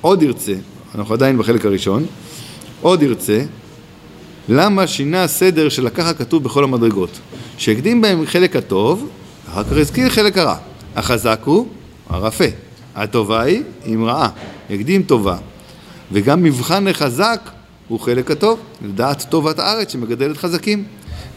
עוד 0.00 0.22
ירצה, 0.22 0.54
אנחנו 0.94 1.14
עדיין 1.14 1.38
בחלק 1.38 1.66
הראשון, 1.66 2.06
עוד 2.80 3.02
ירצה, 3.02 3.42
למה 4.48 4.86
שינה 4.86 5.24
הסדר 5.24 5.68
שלקח 5.68 6.06
הכתוב 6.06 6.44
בכל 6.44 6.64
המדרגות? 6.64 7.10
שהקדים 7.58 8.00
בהם 8.00 8.26
חלק 8.26 8.56
הטוב, 8.56 9.08
אחר 9.48 9.64
כך 9.64 9.72
הזכיר 9.72 10.08
חלק 10.08 10.38
הרע. 10.38 10.56
החזק 10.96 11.40
הוא 11.44 11.66
הרפה, 12.08 12.44
הטובה 12.94 13.40
היא 13.40 13.62
עם 13.84 14.04
רעה, 14.04 14.28
הקדים 14.70 15.02
טובה. 15.02 15.36
וגם 16.12 16.42
מבחן 16.42 16.84
לחזק 16.84 17.50
הוא 17.88 18.00
חלק 18.00 18.30
הטוב, 18.30 18.60
לדעת 18.82 19.26
טובת 19.30 19.58
הארץ 19.58 19.92
שמגדלת 19.92 20.36
חזקים. 20.36 20.84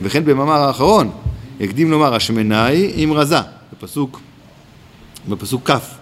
וכן 0.01 0.25
במאמר 0.25 0.61
האחרון, 0.61 1.09
הקדים 1.61 1.91
לומר 1.91 2.15
השמנאי 2.15 2.91
עם 2.95 3.13
רזה, 3.13 3.39
בפסוק, 3.73 4.19
בפסוק 5.29 5.71
כ'. 5.71 5.98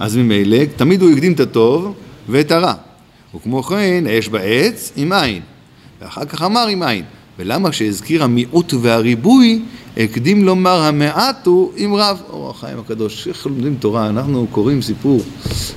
אז 0.00 0.16
ממילא, 0.16 0.64
תמיד 0.76 1.02
הוא 1.02 1.10
הקדים 1.10 1.32
את 1.32 1.40
הטוב 1.40 1.94
ואת 2.28 2.50
הרע. 2.52 2.74
וכמו 3.34 3.62
כן, 3.62 4.04
האש 4.08 4.28
בעץ 4.28 4.92
עם 4.96 5.12
עין. 5.12 5.42
ואחר 6.00 6.24
כך 6.24 6.42
אמר 6.42 6.66
עם 6.66 6.82
עין. 6.82 7.04
ולמה 7.38 7.70
כשהזכיר 7.70 8.24
המיעוט 8.24 8.74
והריבוי, 8.80 9.62
הקדים 9.96 10.44
לומר 10.44 10.82
המעט 10.82 11.46
הוא 11.46 11.72
עם 11.76 11.94
רב. 11.94 12.22
אור 12.30 12.50
החיים 12.50 12.78
הקדוש, 12.78 13.28
איך 13.28 13.46
לומדים 13.46 13.76
תורה, 13.80 14.08
אנחנו 14.08 14.46
קוראים 14.50 14.82
סיפור, 14.82 15.20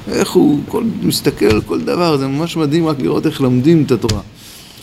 איך 0.07 0.31
הוא 0.31 0.59
כל, 0.67 0.83
מסתכל 1.01 1.45
על 1.45 1.61
כל 1.61 1.81
דבר, 1.81 2.17
זה 2.17 2.27
ממש 2.27 2.57
מדהים 2.57 2.87
רק 2.87 2.99
לראות 2.99 3.25
איך 3.25 3.41
לומדים 3.41 3.83
את 3.83 3.91
התורה. 3.91 4.21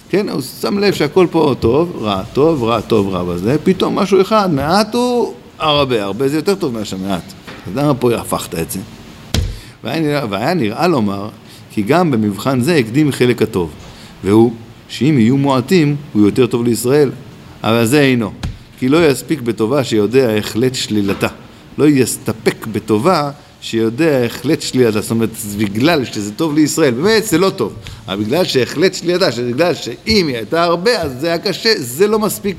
כן, 0.09 0.29
הוא 0.29 0.41
שם 0.61 0.79
לב 0.79 0.95
שהכל 0.95 1.27
פה 1.31 1.55
טוב, 1.61 1.97
רע, 2.01 2.23
טוב, 2.33 2.65
רע, 2.65 2.81
טוב, 2.81 3.09
רע 3.09 3.25
בזה, 3.25 3.57
פתאום 3.65 3.99
משהו 3.99 4.21
אחד, 4.21 4.53
מעט 4.53 4.95
הוא 4.95 5.35
הרבה, 5.59 6.05
הרבה 6.05 6.29
זה 6.29 6.37
יותר 6.37 6.55
טוב 6.55 6.73
מאשר 6.73 6.97
מעט. 6.97 7.33
אז 7.67 7.77
למה 7.77 7.95
פה 7.95 8.15
הפכת 8.15 8.55
את 8.55 8.71
זה? 8.71 8.81
והיה 9.85 10.01
נראה, 10.01 10.25
והיה 10.31 10.55
נראה 10.55 10.89
לומר 10.89 11.29
כי 11.77 11.83
גם 11.83 12.11
במבחן 12.11 12.61
זה 12.61 12.75
הקדים 12.77 13.13
חלק 13.13 13.43
הטוב, 13.43 13.71
והוא 14.25 14.53
שאם 14.89 15.19
יהיו 15.19 15.37
מועטים, 15.37 15.97
הוא 16.13 16.27
יותר 16.27 16.47
טוב 16.47 16.65
לישראל, 16.65 17.11
אבל 17.63 17.85
זה 17.85 18.01
אינו. 18.01 18.33
כי 18.79 18.89
לא 18.89 19.07
יספיק 19.11 19.41
בטובה 19.41 19.85
שיודע 19.85 20.31
החלט 20.31 20.75
שלילתה. 20.75 21.29
לא 21.79 21.89
יסתפק 21.89 22.67
בטובה 22.73 23.31
שיודע 23.61 24.25
החלט 24.25 24.63
שלילתה. 24.63 25.01
זאת 25.01 25.11
אומרת, 25.11 25.31
בגלל 25.59 26.05
שזה 26.05 26.33
טוב 26.33 26.55
לישראל, 26.55 26.95
באמת 26.95 27.25
זה 27.25 27.39
לא 27.39 27.51
טוב. 27.51 27.73
אבל 28.09 28.25
בגלל 28.25 28.45
שהחלט 28.45 28.95
שלילתה, 28.95 29.29
בגלל 29.53 29.75
שאם 29.75 30.27
היא 30.29 30.37
הייתה 30.37 30.65
הרבה, 30.65 31.03
אז 31.03 31.13
זה 31.21 31.27
היה 31.27 31.39
קשה, 31.39 31.73
זה 31.77 32.07
לא 32.07 32.19
מספיק 32.19 32.57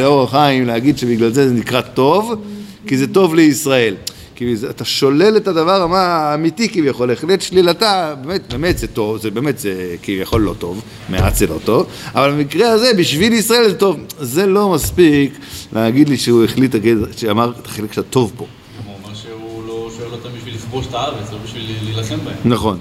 לאור 0.00 0.22
החיים 0.22 0.66
להגיד 0.66 0.98
שבגלל 0.98 1.32
זה 1.32 1.48
זה 1.48 1.54
נקרא 1.54 1.80
טוב, 1.80 2.42
כי 2.86 2.96
זה 2.96 3.06
טוב 3.06 3.34
לישראל. 3.34 3.94
כי 4.42 4.66
אתה 4.70 4.84
שולל 4.84 5.36
את 5.36 5.48
הדבר 5.48 5.94
האמיתי 5.94 6.68
כביכול, 6.68 7.10
החלט 7.10 7.40
שלילתה, 7.40 8.14
באמת, 8.22 8.52
באמת 8.52 8.78
זה 8.78 8.86
טוב, 8.86 9.18
זה 9.18 9.30
באמת 9.30 9.58
זה 9.58 9.96
כביכול 10.02 10.40
לא 10.40 10.54
טוב, 10.58 10.82
מעט 11.08 11.36
זה 11.36 11.46
לא 11.46 11.58
טוב, 11.64 11.86
אבל 12.14 12.30
במקרה 12.30 12.70
הזה, 12.70 12.90
בשביל 12.98 13.32
ישראל 13.32 13.68
זה 13.68 13.74
טוב. 13.74 13.96
זה 14.20 14.46
לא 14.46 14.68
מספיק 14.68 15.38
להגיד 15.72 16.08
לי 16.08 16.16
שהוא 16.16 16.44
החליט, 16.44 16.74
שאמר 17.16 17.52
את 17.60 17.66
החלק 17.66 17.92
של 17.92 18.00
הטוב 18.00 18.32
פה. 18.36 18.46
הוא 18.86 18.94
אומר 19.02 19.14
שהוא 19.14 19.62
לא 19.66 19.90
שואל 19.98 20.12
אותם 20.12 20.28
בשביל 20.38 20.54
לכבוש 20.54 20.86
את 20.86 20.94
הארץ, 20.94 21.32
לא 21.32 21.38
בשביל 21.44 21.62
להילחם 21.84 22.18
בהם. 22.24 22.36
נכון, 22.44 22.78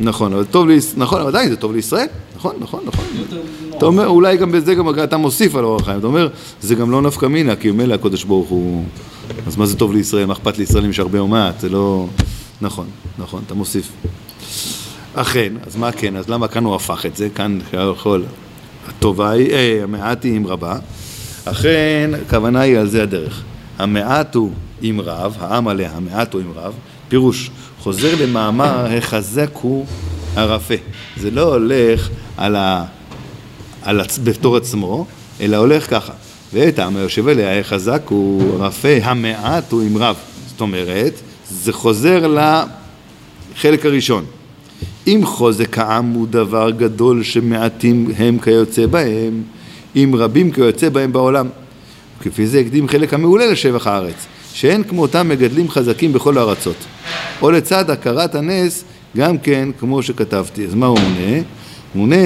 נכון, 0.00 0.32
אבל 0.32 0.44
טוב, 0.44 0.68
לישראל, 0.68 1.02
נכון, 1.02 1.20
אבל 1.20 1.28
עדיין 1.28 1.50
זה 1.50 1.56
טוב 1.56 1.72
לישראל, 1.72 2.06
נכון, 2.36 2.54
נכון, 2.60 2.80
נכון. 2.86 3.04
אתה 3.76 3.86
אומר, 3.86 4.06
אולי 4.06 4.36
גם 4.36 4.52
בזה 4.52 4.74
גם 4.74 4.88
אתה 5.04 5.16
מוסיף 5.16 5.54
על 5.54 5.64
אורח 5.64 5.84
חיים, 5.84 5.98
אתה 5.98 6.06
אומר, 6.06 6.28
זה 6.60 6.74
גם 6.74 6.90
לא 6.90 7.02
נפקא 7.02 7.26
מינה, 7.26 7.56
כי 7.56 7.70
ממילא 7.70 7.94
הקדוש 7.94 8.24
ברוך 8.24 8.48
הוא... 8.48 8.84
אז 9.46 9.56
מה 9.56 9.66
זה 9.66 9.76
טוב 9.76 9.92
לישראל? 9.92 10.26
מה 10.26 10.32
אכפת 10.32 10.58
לישראל 10.58 10.84
אם 10.84 10.90
יש 10.90 10.98
הרבה 10.98 11.18
או 11.18 11.28
מעט? 11.28 11.60
זה 11.60 11.68
לא... 11.68 12.06
נכון, 12.60 12.86
נכון, 13.18 13.42
אתה 13.46 13.54
מוסיף. 13.54 13.92
אכן, 15.14 15.52
אז 15.66 15.76
מה 15.76 15.92
כן? 15.92 16.16
אז 16.16 16.28
למה 16.28 16.48
כאן 16.48 16.64
הוא 16.64 16.74
הפך 16.74 17.06
את 17.06 17.16
זה? 17.16 17.28
כאן 17.34 17.58
יכול... 17.92 18.24
הטובה 18.88 19.30
היא, 19.30 19.52
אה, 19.52 19.80
המעט 19.82 20.24
היא 20.24 20.36
עם 20.36 20.46
רבה. 20.46 20.78
אכן, 21.44 22.10
הכוונה 22.26 22.60
היא 22.60 22.78
על 22.78 22.88
זה 22.88 23.02
הדרך. 23.02 23.42
המעט 23.78 24.34
הוא 24.34 24.52
עם 24.82 25.00
רב, 25.00 25.36
העם 25.40 25.68
עליה, 25.68 25.90
המעט 25.94 26.34
הוא 26.34 26.42
עם 26.42 26.52
רב. 26.54 26.74
פירוש, 27.08 27.50
חוזר 27.80 28.14
למאמר, 28.22 28.86
החזק 28.96 29.50
הוא 29.54 29.86
הרפה. 30.34 30.74
זה 31.16 31.30
לא 31.30 31.54
הולך 31.54 32.08
על 32.36 32.56
ה... 32.56 32.84
על. 33.82 34.00
בתור 34.24 34.56
עצמו, 34.56 35.06
אלא 35.40 35.56
הולך 35.56 35.90
ככה. 35.90 36.12
ואת 36.52 36.78
העם 36.78 36.96
היושב 36.96 37.28
עליה 37.28 37.60
החזק 37.60 38.02
הוא 38.08 38.56
רפה, 38.58 38.88
המעט 39.02 39.72
הוא 39.72 39.82
עם 39.82 39.96
רב. 39.96 40.16
זאת 40.48 40.60
אומרת, 40.60 41.12
זה 41.50 41.72
חוזר 41.72 42.26
לחלק 43.56 43.86
הראשון. 43.86 44.24
אם 45.06 45.20
חוזק 45.24 45.78
העם 45.78 46.12
הוא 46.12 46.26
דבר 46.30 46.70
גדול 46.70 47.22
שמעטים 47.22 48.10
הם 48.16 48.38
כיוצא 48.38 48.86
בהם, 48.86 49.42
אם 49.96 50.14
רבים 50.18 50.52
כיוצא 50.52 50.88
בהם 50.88 51.12
בעולם. 51.12 51.48
כפי 52.20 52.46
זה 52.46 52.60
הקדים 52.60 52.88
חלק 52.88 53.14
המעולה 53.14 53.46
לשבח 53.46 53.86
הארץ, 53.86 54.26
שאין 54.52 54.82
כמותם 54.84 55.28
מגדלים 55.28 55.70
חזקים 55.70 56.12
בכל 56.12 56.38
הארצות. 56.38 56.76
או 57.42 57.50
לצד 57.50 57.90
הכרת 57.90 58.34
הנס, 58.34 58.84
גם 59.16 59.38
כן 59.38 59.68
כמו 59.78 60.02
שכתבתי. 60.02 60.64
אז 60.64 60.74
מה 60.74 60.86
הוא 60.86 60.98
מונה? 60.98 61.36
הוא 61.36 61.42
מונה 61.94 62.16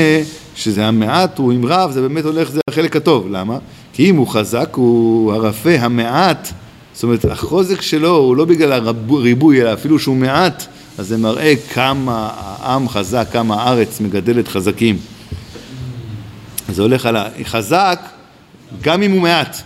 שזה 0.54 0.86
המעט 0.86 1.38
הוא 1.38 1.52
עם 1.52 1.66
רב, 1.66 1.90
זה 1.90 2.00
באמת 2.00 2.24
הולך, 2.24 2.50
זה 2.50 2.60
החלק 2.70 2.96
הטוב. 2.96 3.28
למה? 3.30 3.58
כי 3.96 4.10
אם 4.10 4.16
הוא 4.16 4.28
חזק, 4.28 4.68
הוא 4.74 5.32
הרפה, 5.32 5.70
המעט, 5.80 6.48
זאת 6.94 7.02
אומרת, 7.02 7.24
החוזק 7.24 7.80
שלו 7.80 8.16
הוא 8.16 8.36
לא 8.36 8.44
בגלל 8.44 8.88
הריבוי, 8.88 9.62
אלא 9.62 9.72
אפילו 9.72 9.98
שהוא 9.98 10.16
מעט, 10.16 10.66
אז 10.98 11.06
זה 11.06 11.16
מראה 11.16 11.54
כמה 11.74 12.30
העם 12.36 12.88
חזק, 12.88 13.26
כמה 13.32 13.62
הארץ 13.62 14.00
מגדלת 14.00 14.48
חזקים. 14.48 14.98
זה 16.68 16.82
הולך 16.82 17.06
על 17.06 17.16
החזק, 17.16 18.00
גם 18.82 19.02
אם 19.02 19.10
הוא 19.10 19.20
מעט, 19.22 19.56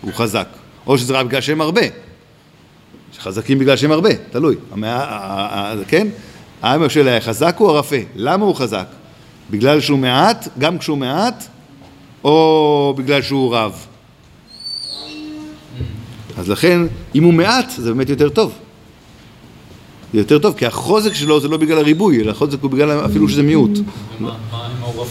הוא 0.00 0.12
חזק. 0.14 0.48
או 0.86 0.98
שזה 0.98 1.12
רק 1.12 1.26
בגלל 1.26 1.40
שהם 1.40 1.60
הרבה. 1.60 1.82
חזקים 3.18 3.58
בגלל 3.58 3.76
שהם 3.76 3.92
הרבה, 3.92 4.10
תלוי. 4.30 4.56
כן? 5.88 6.08
העם 6.62 6.88
של 6.88 7.08
החזק 7.08 7.56
הוא 7.58 7.70
הרפה. 7.70 7.96
למה 8.16 8.44
הוא 8.44 8.54
חזק? 8.54 8.86
בגלל 9.50 9.80
שהוא 9.80 9.98
מעט, 9.98 10.48
גם 10.58 10.78
כשהוא 10.78 10.98
מעט, 10.98 11.48
או 12.24 12.94
בגלל 12.96 13.22
שהוא 13.22 13.56
רב. 13.56 13.86
אז 16.38 16.48
לכן, 16.48 16.80
אם 17.14 17.24
הוא 17.24 17.34
מעט, 17.34 17.70
זה 17.70 17.92
באמת 17.92 18.08
יותר 18.08 18.28
טוב. 18.28 18.52
זה 20.12 20.18
יותר 20.18 20.38
טוב, 20.38 20.54
כי 20.58 20.66
החוזק 20.66 21.14
שלו 21.14 21.40
זה 21.40 21.48
לא 21.48 21.56
בגלל 21.56 21.78
הריבוי, 21.78 22.20
אלא 22.20 22.30
החוזק 22.30 22.62
הוא 22.62 22.70
בגלל 22.70 23.04
אפילו 23.04 23.28
שזה 23.28 23.42
מיעוט. 23.42 23.70
ומה 24.18 24.36
מה 24.52 24.68
אם 24.78 24.82
הוא 24.82 25.04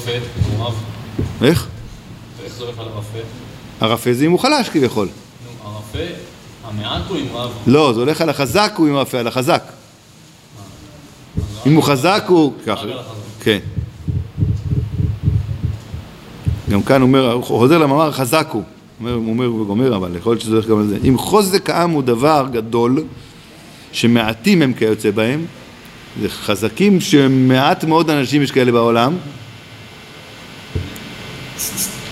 רב? 0.60 0.74
איך? 1.42 1.68
איך 2.44 2.54
זה 2.58 2.64
הולך 2.64 2.80
על 2.80 2.86
הרפה? 2.88 3.18
הרפה 3.82 4.14
זה 4.14 4.26
אם 4.26 4.32
הוא 4.32 4.40
חלש 4.40 4.70
כביכול. 4.70 5.08
נו, 5.08 5.70
הרפה, 5.70 6.14
המעט 6.64 7.02
הוא 7.10 7.18
עם 7.18 7.26
רב. 7.34 7.52
לא, 7.68 7.94
זה 7.94 8.00
הולך 8.00 8.22
על 8.22 8.30
החזק 8.30 8.74
הוא 8.78 8.88
עם 8.88 8.96
הרפה, 8.96 9.20
על 9.20 9.28
החזק. 9.28 9.64
אם 11.66 11.76
הוא 11.76 11.84
חזק 11.84 12.24
הוא... 12.28 12.54
ככה. 12.66 12.86
כן. 13.40 13.60
גם 16.70 16.84
כאן 16.84 17.02
אומר, 17.02 17.32
הוא 17.32 17.44
חוזר 17.44 17.78
למאמר 17.78 18.12
חזק 18.12 18.48
הוא. 18.52 18.64
אומר, 19.00 19.14
הוא 19.14 19.30
אומר 19.30 19.54
וגומר, 19.54 19.96
אבל 19.96 20.16
יכול 20.16 20.32
להיות 20.32 20.42
שזה 20.42 20.56
הולך 20.56 20.68
גם 20.68 20.78
על 20.78 20.88
זה. 20.88 20.98
אם 21.04 21.18
חוזק 21.18 21.70
העם 21.70 21.90
הוא 21.90 22.04
דבר 22.04 22.48
גדול, 22.52 23.04
שמעטים 23.92 24.62
הם 24.62 24.74
כיוצא 24.74 25.12
בהם, 25.12 25.46
זה 26.22 26.30
חזקים 26.30 27.02
שמעט 27.02 27.84
מאוד 27.84 28.10
אנשים 28.10 28.42
יש 28.42 28.52
כאלה 28.52 28.72
בעולם, 28.72 29.18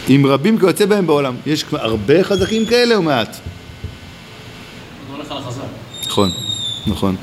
אם 0.09 0.23
רבים 0.27 0.59
כיוצא 0.59 0.85
בהם 0.85 1.07
בעולם. 1.07 1.35
יש 1.45 1.65
הרבה 1.71 2.23
חזקים 2.23 2.65
כאלה 2.65 2.95
או 2.95 3.01
מעט? 3.01 3.37
נכון, 6.05 6.29
נכון. 6.87 7.15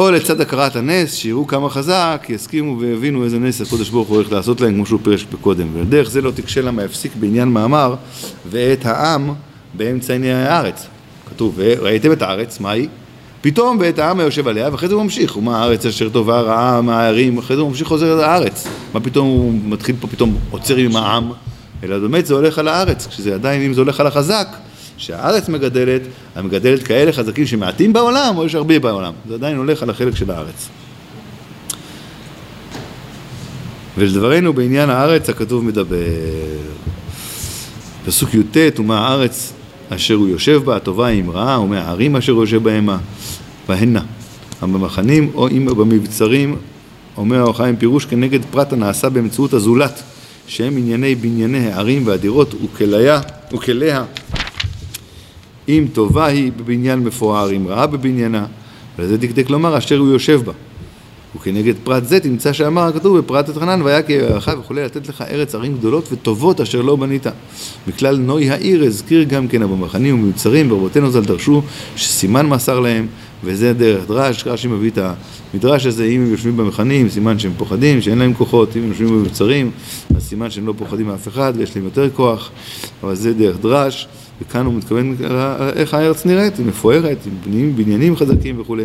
או 0.00 0.10
לצד 0.10 0.40
הכרת 0.40 0.76
הנס, 0.76 1.14
שיראו 1.14 1.46
כמה 1.46 1.70
חזק, 1.70 2.26
יסכימו 2.28 2.80
ויבינו 2.80 3.24
איזה 3.24 3.38
נס 3.38 3.60
הקדוש 3.60 3.88
ברוך 3.90 4.08
הוא 4.08 4.16
הולך 4.16 4.32
לעשות 4.32 4.60
להם, 4.60 4.74
כמו 4.74 4.86
שהוא 4.86 5.00
פירש 5.02 5.26
בקודם. 5.32 5.66
ולדרך 5.72 6.10
זה 6.10 6.20
לא 6.20 6.30
תקשה 6.30 6.62
למה 6.62 6.82
הפסיק 6.82 7.12
בעניין 7.20 7.48
מאמר, 7.48 7.94
ואת 8.50 8.86
העם 8.86 9.32
באמצע 9.74 10.12
עיני 10.12 10.32
הארץ. 10.32 10.86
כתוב, 11.30 11.54
וראיתם 11.56 12.12
את 12.12 12.22
הארץ, 12.22 12.60
מה 12.60 12.70
היא? 12.70 12.88
פתאום 13.40 13.76
ואת 13.80 13.98
העם 13.98 14.20
היושב 14.20 14.48
עליה, 14.48 14.68
ואחרי 14.72 14.88
זה 14.88 14.94
הוא 14.94 15.02
ממשיך. 15.02 15.36
ומה 15.36 15.62
הארץ 15.62 15.86
אשר 15.86 16.08
טובה 16.08 16.40
רעה 16.40 16.80
מהערים, 16.80 17.38
אחרי 17.38 17.56
זה 17.56 17.62
הוא 17.62 17.70
ממשיך 17.70 17.88
חוזר 17.88 18.16
לארץ. 18.16 18.68
מה 18.94 19.00
פתאום 19.00 19.28
הוא 19.28 19.54
מתחיל 19.64 19.96
פה 20.00 20.08
פתאום 20.08 20.36
עוצר 20.50 20.76
עם 20.76 20.96
העם? 20.96 21.32
אלא 21.82 21.98
באמת 21.98 22.26
זה 22.26 22.34
הולך 22.34 22.58
על 22.58 22.68
הארץ, 22.68 23.06
כשזה 23.06 23.34
עדיין, 23.34 23.62
אם 23.62 23.74
זה 23.74 23.80
הולך 23.80 24.00
על 24.00 24.06
החזק, 24.06 24.48
שהארץ 25.00 25.48
מגדלת, 25.48 26.02
המגדלת 26.34 26.82
כאלה 26.82 27.12
חזקים 27.12 27.46
שמעטים 27.46 27.92
בעולם, 27.92 28.34
או 28.36 28.46
יש 28.46 28.54
הרבה 28.54 28.78
בעולם. 28.78 29.12
זה 29.28 29.34
עדיין 29.34 29.56
הולך 29.56 29.82
על 29.82 29.90
החלק 29.90 30.16
של 30.16 30.30
הארץ. 30.30 30.68
ולדברנו 33.98 34.52
בעניין 34.52 34.90
הארץ 34.90 35.30
הכתוב 35.30 35.64
מדבר. 35.64 35.96
פסוק 38.06 38.34
י"ט, 38.34 38.80
ומה 38.80 39.08
הארץ 39.08 39.52
אשר 39.88 40.14
הוא 40.14 40.28
יושב 40.28 40.62
בה, 40.64 40.76
הטובה 40.76 41.08
עם 41.08 41.30
רעה, 41.30 41.60
ומה 41.60 41.80
הערים 41.80 42.16
אשר 42.16 42.32
הוא 42.32 42.42
יושב 42.42 42.62
בהמה, 42.62 42.98
בהנה. 43.68 44.02
במחנים 44.62 45.30
או 45.34 45.48
אם 45.48 45.66
במבצרים, 45.66 46.56
אומר 47.16 47.40
האור 47.40 47.56
חיים 47.56 47.76
פירוש 47.76 48.04
כנגד 48.04 48.40
פרט 48.50 48.72
הנעשה 48.72 49.08
באמצעות 49.08 49.52
הזולת, 49.52 50.02
שהם 50.46 50.76
ענייני 50.76 51.14
בנייני 51.14 51.72
הערים 51.72 52.06
והדירות 52.06 52.54
וכליה, 52.64 53.20
וכליה 53.54 54.04
אם 55.78 55.86
טובה 55.92 56.26
היא 56.26 56.52
בבניין 56.56 56.98
מפואר, 56.98 57.56
אם 57.56 57.68
רעה 57.68 57.86
בבניינה, 57.86 58.46
וזה 58.98 59.16
דקדק 59.16 59.50
לומר 59.50 59.78
אשר 59.78 59.98
הוא 59.98 60.08
יושב 60.08 60.40
בה. 60.44 60.52
וכנגד 61.36 61.74
פרט 61.84 62.04
זה 62.04 62.20
תמצא 62.20 62.52
שאמר 62.52 62.82
הכתוב 62.82 63.18
בפרט 63.18 63.48
התחנן 63.48 63.82
והיה 63.82 64.02
כי 64.02 64.12
יראך 64.12 64.50
וכולי 64.60 64.84
לתת 64.84 65.08
לך 65.08 65.24
ארץ 65.30 65.54
ערים 65.54 65.76
גדולות 65.78 66.12
וטובות 66.12 66.60
אשר 66.60 66.82
לא 66.82 66.96
בנית. 66.96 67.26
מכלל 67.88 68.16
נוי 68.16 68.50
העיר 68.50 68.84
הזכיר 68.84 69.22
גם 69.22 69.48
כן 69.48 69.62
במחנים 69.62 70.22
ובמצרים 70.22 70.68
ברבותינו 70.68 71.10
ז"ל 71.10 71.24
דרשו 71.24 71.62
שסימן 71.96 72.46
מסר 72.46 72.80
להם 72.80 73.06
וזה 73.44 73.72
דרך 73.72 74.08
דרש, 74.08 74.46
רש"י 74.46 74.68
מביא 74.68 74.90
את 74.90 74.98
המדרש 75.54 75.86
הזה, 75.86 76.04
אם 76.04 76.20
הם 76.20 76.30
יושבים 76.30 76.56
במחנים, 76.56 77.08
סימן 77.08 77.38
שהם 77.38 77.52
פוחדים, 77.56 78.02
שאין 78.02 78.18
להם 78.18 78.34
כוחות, 78.34 78.76
אם 78.76 78.82
הם 78.82 78.88
יושבים 78.88 79.08
במצרים, 79.08 79.70
אז 80.16 80.22
סימן 80.22 80.50
שהם 80.50 80.66
לא 80.66 80.74
פוחדים 80.78 81.06
מאף 81.06 81.28
אחד 81.28 81.52
ויש 81.56 81.76
להם 81.76 81.84
יותר 81.84 82.10
כוח, 82.10 82.50
אבל 83.02 83.14
זה 83.14 83.34
דרך 83.34 83.56
דרש, 83.60 84.08
וכאן 84.40 84.66
הוא 84.66 84.74
מתכוון 84.74 85.16
איך 85.76 85.94
הארץ 85.94 86.26
נראית, 86.26 86.56
היא 86.58 86.66
מפוארת, 86.66 87.18
עם 87.26 87.32
בניינים, 87.44 87.76
בניינים 87.76 88.16
חזקים 88.16 88.60
וכולי. 88.60 88.84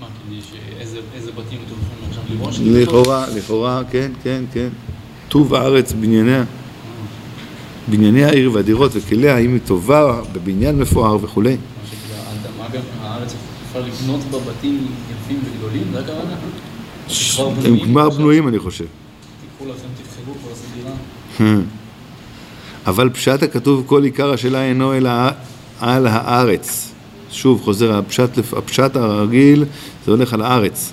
מה, 0.00 0.06
כדי 0.06 0.40
שאיזה 0.40 0.98
איזה 1.14 1.30
בתים 1.32 1.58
אתם 1.66 1.74
יכולים 1.84 2.08
עכשיו 2.08 2.22
לראש? 2.30 2.60
לכאורה, 2.60 3.26
לכאורה, 3.36 3.82
כן, 3.90 4.10
כן, 4.22 4.44
כן. 4.52 4.68
טוב 5.28 5.54
הארץ 5.54 5.92
בנייניה, 5.92 6.44
בנייני 7.88 8.24
העיר 8.24 8.52
והדירות 8.52 8.90
וכליה, 8.94 9.36
האם 9.36 9.52
היא 9.52 9.60
טובה 9.66 10.20
בבניין 10.32 10.78
מפואר 10.78 11.18
וכולי. 11.22 11.50
מה 11.50 11.56
שכאילו, 11.86 12.14
האדמה 12.26 12.68
גם, 12.74 12.82
הארץ 13.02 13.34
אפשר 13.68 13.80
לבנות 13.80 14.20
בה 14.30 14.38
בתים 14.38 14.86
יפים 15.10 15.40
וגדולים, 15.44 15.84
זה 15.92 16.00
הכוונה? 16.00 16.36
הם 17.64 17.84
כבר 17.84 18.10
בנויים, 18.10 18.48
אני 18.48 18.58
חושב. 18.58 18.84
תיקחו 19.40 19.72
לכם, 19.72 19.88
תבחרו 20.02 20.34
פה 20.34 20.48
לעשות 20.50 20.66
דירה. 21.38 21.60
אבל 22.88 23.10
פשט 23.10 23.42
הכתוב 23.42 23.82
כל 23.86 24.04
עיקר 24.04 24.32
השאלה 24.32 24.64
אינו 24.64 24.94
אלא 24.94 25.10
על 25.80 26.06
הארץ. 26.06 26.92
שוב, 27.30 27.60
חוזר, 27.64 27.98
הפשט, 27.98 28.38
הפשט 28.56 28.96
הרגיל 28.96 29.64
זה 30.06 30.10
הולך 30.10 30.34
על 30.34 30.42
הארץ. 30.42 30.92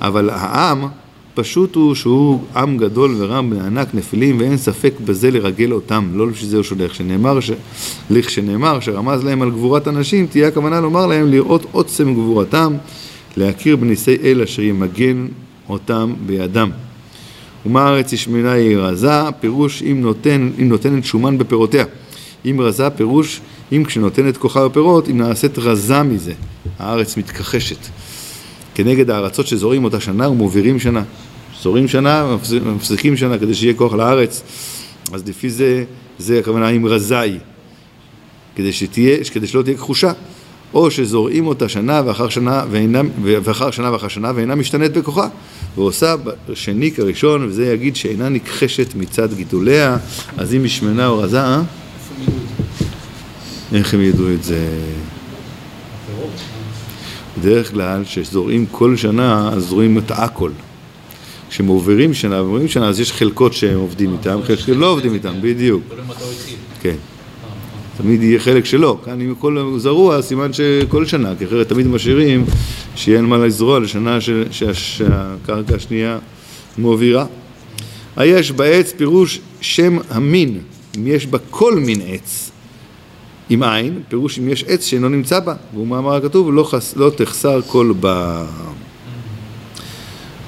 אבל 0.00 0.30
העם, 0.30 0.84
פשוט 1.34 1.74
הוא 1.74 1.94
שהוא 1.94 2.40
עם 2.56 2.76
גדול 2.76 3.14
ורם 3.18 3.52
וענק 3.52 3.94
נפילים 3.94 4.40
ואין 4.40 4.56
ספק 4.56 4.92
בזה 5.04 5.30
לרגל 5.30 5.72
אותם, 5.72 6.08
לא 6.14 6.26
בשביל 6.26 6.50
זה 6.50 6.56
הוא 6.56 6.64
שולח. 6.64 6.94
שנאמר, 6.94 7.40
ש... 7.40 7.50
לכשנאמר 8.10 8.80
שרמז 8.80 9.24
להם 9.24 9.42
על 9.42 9.50
גבורת 9.50 9.86
הנשים, 9.86 10.26
תהיה 10.26 10.48
הכוונה 10.48 10.80
לומר 10.80 11.06
להם 11.06 11.30
לראות 11.30 11.66
עוצם 11.72 12.14
גבורתם, 12.14 12.74
להכיר 13.36 13.76
בניסי 13.76 14.16
אל 14.22 14.42
אשר 14.42 14.62
ימגן 14.62 15.26
אותם 15.68 16.12
בידם. 16.26 16.70
ומה 17.66 17.82
הארץ 17.82 18.12
ישמנה 18.12 18.52
היא 18.52 18.76
רזה, 18.76 19.10
פירוש 19.40 19.82
אם, 19.82 20.00
נותן, 20.00 20.50
אם 20.62 20.68
נותנת 20.68 21.04
שומן 21.04 21.38
בפירותיה. 21.38 21.84
אם 22.46 22.60
רזה, 22.60 22.90
פירוש 22.90 23.40
אם 23.72 23.84
כשנותנת 23.84 24.36
כוחה 24.36 24.68
בפירות, 24.68 25.08
אם 25.08 25.18
נעשית 25.18 25.58
רזה 25.58 26.02
מזה. 26.02 26.32
הארץ 26.78 27.16
מתכחשת. 27.16 27.76
כנגד 28.74 29.10
הארצות 29.10 29.46
שזורים 29.46 29.84
אותה 29.84 30.00
שנה 30.00 30.28
ומובירים 30.28 30.80
שנה. 30.80 31.02
זורים 31.62 31.88
שנה, 31.88 32.36
מפס- 32.36 32.52
מפסיקים 32.76 33.16
שנה 33.16 33.38
כדי 33.38 33.54
שיהיה 33.54 33.74
כוח 33.74 33.92
לארץ. 33.94 34.42
אז 35.12 35.28
לפי 35.28 35.50
זה, 35.50 35.84
זה 36.18 36.38
הכוונה 36.38 36.68
אם 36.68 36.86
רזה 36.86 37.20
היא. 37.20 37.38
כדי, 38.56 38.72
שתהיה, 38.72 39.16
כדי 39.32 39.46
שלא 39.46 39.62
תהיה 39.62 39.76
כחושה. 39.76 40.12
או 40.74 40.90
שזורעים 40.90 41.46
אותה 41.46 41.68
שנה 41.68 42.02
ואחר 42.04 42.28
שנה 42.28 42.64
ואינה, 42.70 43.00
ואחר 43.22 43.70
שנה 43.70 43.92
ואחר 43.92 44.08
שנה 44.08 44.32
ואינה 44.34 44.54
משתנית 44.54 44.92
בכוחה 44.92 45.28
ועושה 45.76 46.14
בשני 46.48 46.90
כראשון 46.90 47.46
וזה 47.46 47.72
יגיד 47.72 47.96
שאינה 47.96 48.28
נכחשת 48.28 48.94
מצד 48.94 49.34
גידוליה 49.34 49.96
אז 50.36 50.54
אם 50.54 50.62
היא 50.62 50.70
שמנה 50.70 51.06
או 51.06 51.18
רזה, 51.18 51.40
אה? 51.40 51.62
איך 53.72 53.94
הם 53.94 54.00
ידעו 54.00 54.32
את 54.32 54.44
זה? 54.44 54.68
בדרך 57.38 57.70
כלל 57.70 58.04
כשזורעים 58.04 58.66
כל 58.70 58.96
שנה 58.96 59.50
אז 59.52 59.62
זורעים 59.62 59.98
את 59.98 60.10
הכל 60.10 60.50
כשמעוברים 61.50 62.14
שנה 62.14 62.42
ועוברים 62.42 62.68
שנה 62.68 62.88
אז 62.88 63.00
יש 63.00 63.12
חלקות 63.12 63.52
שהם 63.52 63.78
עובדים 63.78 64.12
איתם, 64.12 64.40
חלקות 64.46 64.66
שלא 64.66 64.86
עובדים 64.86 65.14
איתם, 65.14 65.34
בדיוק, 65.40 65.82
התחיל. 66.10 66.56
כן 66.80 67.13
תמיד 67.96 68.22
יהיה 68.22 68.38
חלק 68.40 68.64
שלו, 68.64 68.98
כאן 69.04 69.20
אם 69.20 69.32
הכל 69.38 69.74
זרוע, 69.78 70.22
סימן 70.22 70.52
שכל 70.52 71.06
שנה, 71.06 71.32
כי 71.38 71.44
אחרת 71.44 71.68
תמיד 71.68 71.86
משאירים 71.86 72.44
שיהיה 72.96 73.16
אין 73.18 73.24
מה 73.26 73.38
לזרוע 73.38 73.80
לשנה 73.80 74.20
ש- 74.20 74.30
שה- 74.50 74.74
שהקרקע 74.74 75.74
השנייה 75.76 76.18
מובירה. 76.78 77.26
היש 78.16 78.52
בעץ 78.52 78.92
פירוש 78.92 79.40
שם 79.60 79.98
המין, 80.10 80.58
אם 80.98 81.06
יש 81.06 81.26
בה 81.26 81.38
כל 81.50 81.74
מין 81.74 82.00
עץ, 82.06 82.50
עם 83.50 83.62
עין, 83.62 84.00
פירוש 84.08 84.38
אם 84.38 84.48
יש 84.48 84.64
עץ 84.68 84.84
שאינו 84.84 85.08
נמצא 85.08 85.40
בה, 85.40 85.54
והוא 85.74 85.86
מאמר 85.86 86.14
הכתוב, 86.14 86.54
לא, 86.54 86.64
חס, 86.64 86.96
לא 86.96 87.10
תחסר 87.16 87.60
כל 87.66 87.92
בה. 88.00 88.46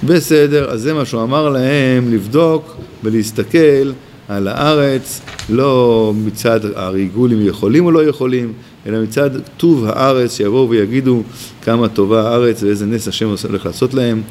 בסדר, 0.05 0.71
אז 0.71 0.81
זה 0.83 0.95
מה 0.95 1.05
שהוא 1.05 1.23
אמר 1.23 1.49
להם, 1.49 2.13
לבדוק 2.13 2.77
ולהסתכל 3.05 3.91
על 4.29 4.49
הארץ, 4.49 5.21
לא 5.49 6.13
מצד 6.25 6.61
הריגול 6.75 7.33
אם 7.33 7.47
יכולים 7.47 7.85
או 7.85 7.91
לא 7.91 8.05
יכולים, 8.05 8.53
אלא 8.87 9.03
מצד 9.03 9.31
טוב 9.57 9.85
הארץ, 9.87 10.37
שיבואו 10.37 10.71
ויגידו 10.71 11.23
כמה 11.63 11.89
טובה 11.89 12.31
הארץ 12.31 12.63
ואיזה 12.63 12.87
נס 12.87 13.09
השם 13.09 13.29
הולך 13.49 13.67
לעשות 13.67 13.95
להם. 13.95 14.23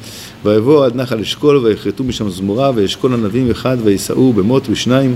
ויבואו 0.45 0.84
עד 0.84 0.95
נחל 0.95 1.19
אשכול 1.19 1.58
ויכרתו 1.58 2.03
משם 2.03 2.29
זמורה, 2.29 2.71
ואשכול 2.75 3.13
ענבים 3.13 3.51
אחד 3.51 3.77
ויישאו 3.84 4.34
במות 4.34 4.69
ושניים, 4.69 5.15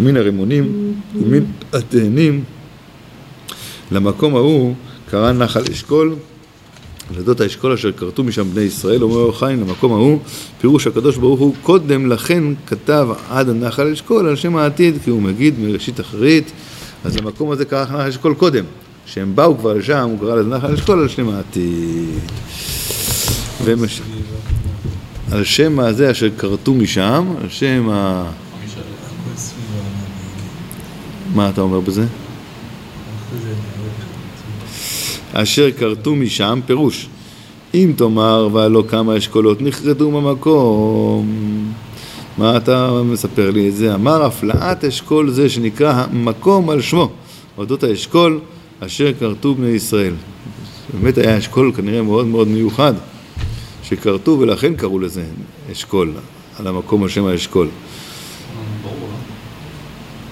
ומן 0.00 0.16
הרימונים 0.16 0.92
ומן 1.16 1.44
התאנים. 1.72 2.44
למקום 3.92 4.36
ההוא 4.36 4.74
קרא 5.10 5.32
נחל 5.32 5.62
אשכול 5.72 6.14
ולדות 7.14 7.40
האשכול 7.40 7.72
אשר 7.72 7.92
כרתו 7.92 8.24
משם 8.24 8.50
בני 8.50 8.62
ישראל, 8.62 9.02
אומר 9.02 9.16
אור 9.16 9.38
חיים 9.38 9.60
למקום 9.60 9.92
ההוא, 9.92 10.18
פירוש 10.60 10.86
הקדוש 10.86 11.16
ברוך 11.16 11.40
הוא, 11.40 11.54
קודם 11.62 12.06
לכן 12.06 12.44
כתב 12.66 13.08
עד 13.30 13.48
הנחל 13.48 13.92
אשכול 13.92 14.28
על 14.28 14.36
שם 14.36 14.56
העתיד, 14.56 14.94
כי 15.04 15.10
הוא 15.10 15.22
מגיד 15.22 15.54
מראשית 15.58 16.00
אחרית, 16.00 16.52
אז 17.04 17.16
למקום 17.16 17.50
הזה 17.50 17.64
קרא 17.64 17.82
נחל 17.82 18.00
אשכול 18.00 18.34
קודם. 18.34 18.64
כשהם 19.06 19.36
באו 19.36 19.58
כבר 19.58 19.74
לשם, 19.74 20.08
הוא 20.10 20.18
קרא 20.18 20.34
לזה 20.34 20.48
נחל 20.48 20.72
אשכול 20.72 21.00
על 21.00 21.08
שם 21.08 21.28
העתיד. 21.28 22.18
ומש... 23.64 24.00
על 25.32 25.44
שם 25.44 25.80
הזה 25.80 26.10
אשר 26.10 26.28
כרתו 26.38 26.74
משם, 26.74 27.34
על 27.42 27.48
שם 27.48 27.88
ה... 27.90 28.30
מה 31.34 31.48
אתה 31.48 31.60
אומר 31.60 31.80
בזה? 31.80 32.02
אחרי 32.02 33.38
זה 33.40 33.48
נראה 33.48 33.90
אשר 35.32 35.70
כרתו 35.78 36.14
משם, 36.14 36.60
פירוש. 36.66 37.08
אם 37.74 37.92
תאמר 37.96 38.48
והלא 38.52 38.84
כמה 38.88 39.16
אשכולות 39.16 39.62
נכרתו 39.62 40.10
במקום, 40.10 41.26
מה 42.38 42.56
אתה 42.56 43.02
מספר 43.04 43.50
לי 43.50 43.68
את 43.68 43.76
זה? 43.76 43.94
אמר 43.94 44.24
הפלאת 44.24 44.84
אשכול 44.84 45.30
זה 45.30 45.48
שנקרא 45.48 45.92
המקום 45.92 46.70
על 46.70 46.80
שמו, 46.80 47.10
אודות 47.58 47.82
האשכול 47.82 48.40
אשר 48.80 49.12
כרתו 49.20 49.54
בני 49.54 49.68
ישראל. 49.68 50.14
באמת 50.94 51.18
היה 51.18 51.38
אשכול 51.38 51.72
כנראה 51.76 52.02
מאוד 52.02 52.26
מאוד 52.26 52.48
מיוחד, 52.48 52.94
שכרתו 53.82 54.36
ולכן 54.40 54.74
קראו 54.74 54.98
לזה 54.98 55.24
אשכול, 55.72 56.12
על 56.58 56.66
המקום 56.66 57.02
על 57.02 57.08
שם 57.08 57.24
האשכול. 57.24 57.68
ברור? 58.82 58.94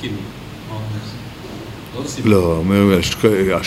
כאילו? 0.01 0.38
לא. 2.25 2.63
לא, 2.69 2.99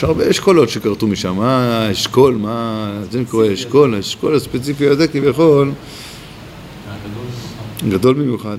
הרבה 0.02 0.30
אשכולות 0.30 0.70
שכרתו 0.70 1.08
משם, 1.08 1.36
מה 1.36 1.86
האשכול, 1.88 2.36
מה, 2.36 2.92
זה 3.12 3.24
קורא 3.30 3.54
אשכול, 3.54 3.96
האשכול 3.96 4.36
הספציפי 4.36 4.88
הזה 4.88 5.08
כביכול. 5.08 5.72
גדול 7.90 8.14
במיוחד, 8.14 8.58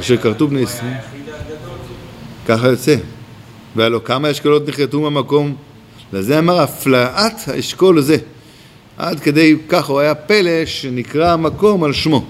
אשר 0.00 0.16
כרתו 0.16 0.48
בני 0.48 0.60
ישראל. 0.60 0.92
ככה 2.46 2.68
יוצא. 2.68 2.96
והלא 3.76 4.00
כמה 4.04 4.30
אשכולות 4.30 4.68
נכרתו 4.68 5.00
מהמקום, 5.00 5.54
לזה 6.12 6.38
אמר 6.38 6.60
הפלאת 6.60 7.32
האשכול 7.46 7.98
הזה. 7.98 8.16
עד 8.96 9.20
כדי 9.20 9.56
כך 9.68 9.86
הוא 9.86 10.00
היה 10.00 10.14
פלא 10.14 10.66
שנקרא 10.66 11.32
המקום 11.32 11.84
על 11.84 11.92
שמו. 11.92 12.24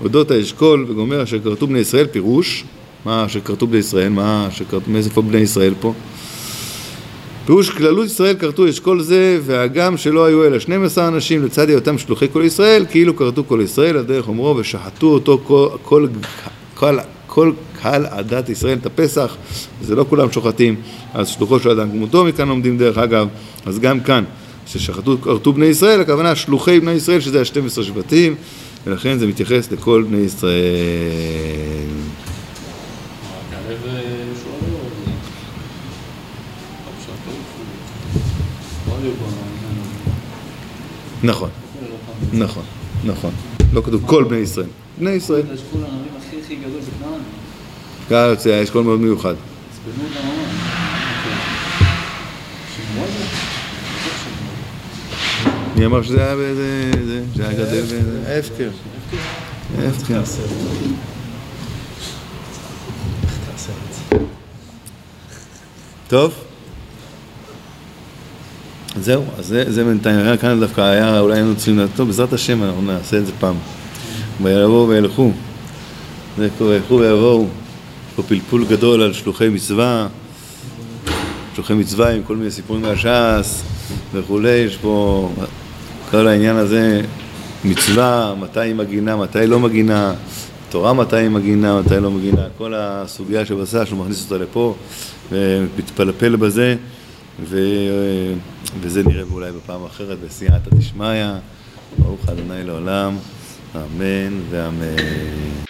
אודות 0.00 0.30
האשכול 0.30 0.86
וגומר 0.88 1.22
אשר 1.22 1.38
כרתו 1.38 1.66
בני 1.66 1.78
ישראל, 1.78 2.06
פירוש, 2.06 2.64
מה 3.06 3.26
אשר 3.26 3.40
כרתו 3.40 3.66
בני 3.66 3.78
ישראל, 3.78 4.08
מה 4.08 4.48
אשר 4.48 4.64
כרתו, 4.64 4.90
מאיזה 4.90 5.10
פה 5.10 5.22
בני 5.22 5.38
ישראל 5.38 5.74
פה? 5.80 5.92
פירוש 7.44 7.70
כללות 7.70 8.06
ישראל 8.06 8.34
כרתו 8.34 8.68
אשכול 8.68 9.02
זה, 9.02 9.38
והגם 9.44 9.96
שלא 9.96 10.24
היו 10.24 10.44
אלא 10.44 10.58
12 10.58 11.08
אנשים 11.08 11.44
לצד 11.44 11.68
היותם 11.68 11.98
שלוחי 11.98 12.26
כל 12.32 12.42
ישראל, 12.44 12.86
כאילו 12.90 13.16
כרתו 13.16 13.44
כל 13.44 13.60
ישראל, 13.64 13.96
על 13.96 14.04
דרך 14.04 14.28
אומרו, 14.28 14.56
ושחטו 14.56 15.06
אותו 15.06 15.40
כל, 15.44 15.68
כל, 15.82 16.08
כל, 16.74 16.98
כל 17.26 17.52
קהל 17.82 18.06
עדת 18.06 18.48
ישראל 18.48 18.78
את 18.78 18.86
הפסח, 18.86 19.36
זה 19.82 19.94
לא 19.94 20.06
כולם 20.08 20.32
שוחטים, 20.32 20.74
אז 21.14 21.28
שלוחו 21.28 21.60
של 21.60 21.70
אדם 21.70 21.90
כמותו, 21.90 22.24
מכאן 22.24 22.48
לומדים 22.48 22.78
דרך 22.78 22.98
אגב, 22.98 23.28
אז 23.66 23.78
גם 23.78 24.00
כאן, 24.00 24.24
ששחטו 24.66 25.18
כרתו 25.22 25.52
בני 25.52 25.66
ישראל, 25.66 26.00
הכוונה 26.00 26.34
שלוחי 26.34 26.80
בני 26.80 26.92
ישראל, 26.92 27.20
שזה 27.20 27.40
ה-12 27.40 27.82
שבטים, 27.82 28.34
ולכן 28.86 29.18
זה 29.18 29.26
מתייחס 29.26 29.72
לכל 29.72 30.04
בני 30.08 30.18
ישראל. 30.20 30.56
כלב 33.66 33.78
יהושע 33.84 34.48
לא... 34.70 34.78
לא 36.86 36.92
פשט, 36.98 37.10
לא 38.88 38.92
היו 38.92 38.94
בעניין 38.94 38.94
הזה. 38.94 38.95
נכון, 41.22 41.50
נכון, 42.32 42.62
נכון. 43.04 43.30
לא 43.72 43.80
כתוב 43.80 44.02
כל 44.06 44.24
בני 44.24 44.36
ישראל. 44.38 44.66
בני 44.98 45.10
ישראל. 45.10 45.42
יש 45.54 45.60
כל 45.72 45.78
הנביא 45.78 46.10
הכי 46.18 46.36
הכי 46.44 46.56
גדול 46.56 46.80
בכנען. 46.80 47.20
ככה 48.06 48.16
יוצא 48.16 48.62
אשכול 48.62 48.82
מאוד 48.82 49.00
מיוחד. 49.00 49.34
זה? 49.84 49.92
מי 55.76 55.86
אמר 55.86 56.02
שזה 56.02 56.24
היה 56.24 56.36
באיזה... 56.36 56.90
זה, 57.06 57.22
שהיה 57.36 57.52
גדל 57.52 57.82
באיזה... 57.82 58.38
הפקר. 58.38 58.70
הפקר. 59.78 60.24
זה. 60.24 60.46
זה? 63.56 63.72
טוב. 66.08 66.34
זהו, 69.06 69.24
אז 69.38 69.46
זה, 69.46 69.64
זה 69.68 69.84
בינתיים, 69.84 70.18
היה 70.18 70.36
כאן 70.36 70.60
דווקא 70.60 70.80
היה, 70.80 71.20
אולי 71.20 71.34
היינו 71.34 71.56
צריכים, 71.56 71.80
טוב, 71.96 72.06
בעזרת 72.06 72.32
השם 72.32 72.62
אנחנו 72.62 72.82
נעשה 72.82 73.18
את 73.18 73.26
זה 73.26 73.32
פעם. 73.40 73.54
ויבואו 74.42 74.88
וילכו, 74.88 75.32
זה 76.38 76.48
קורה, 76.58 76.74
ילכו 76.74 76.94
ויבואו, 76.94 77.46
פה 78.16 78.22
פלפול 78.22 78.64
גדול 78.64 79.02
על 79.02 79.12
שלוחי 79.12 79.48
מצווה, 79.48 80.06
שלוחי 81.54 81.74
מצווה 81.74 82.10
עם 82.10 82.22
כל 82.22 82.36
מיני 82.36 82.50
סיפורים 82.50 82.82
מהש"ס 82.82 83.62
וכולי, 84.12 84.48
יש 84.48 84.76
פה 84.76 85.28
כל 86.10 86.26
העניין 86.26 86.56
הזה, 86.56 87.00
מצווה, 87.64 88.34
מתי 88.40 88.60
היא 88.60 88.74
מגינה, 88.74 89.16
מתי 89.16 89.46
לא 89.46 89.60
מגינה, 89.60 90.14
תורה 90.70 90.92
מתי 90.92 91.16
היא 91.16 91.28
מגינה, 91.28 91.80
מתי 91.80 92.00
לא 92.00 92.10
מגינה, 92.10 92.42
כל 92.58 92.74
הסוגיה 92.76 93.46
שבסה, 93.46 93.86
שהוא 93.86 93.98
מכניס 93.98 94.24
אותה 94.24 94.44
לפה 94.44 94.74
ומתפלפל 95.32 96.36
בזה, 96.36 96.76
ו... 97.44 97.58
וזה 98.80 99.02
נראה 99.02 99.24
אולי 99.32 99.52
בפעם 99.52 99.84
אחרת, 99.84 100.18
בסייעתא 100.20 100.70
דשמיא, 100.70 101.32
ברוך 101.98 102.28
ה' 102.28 102.32
לעולם, 102.64 103.16
אמן 103.76 104.40
ואמן. 104.50 105.66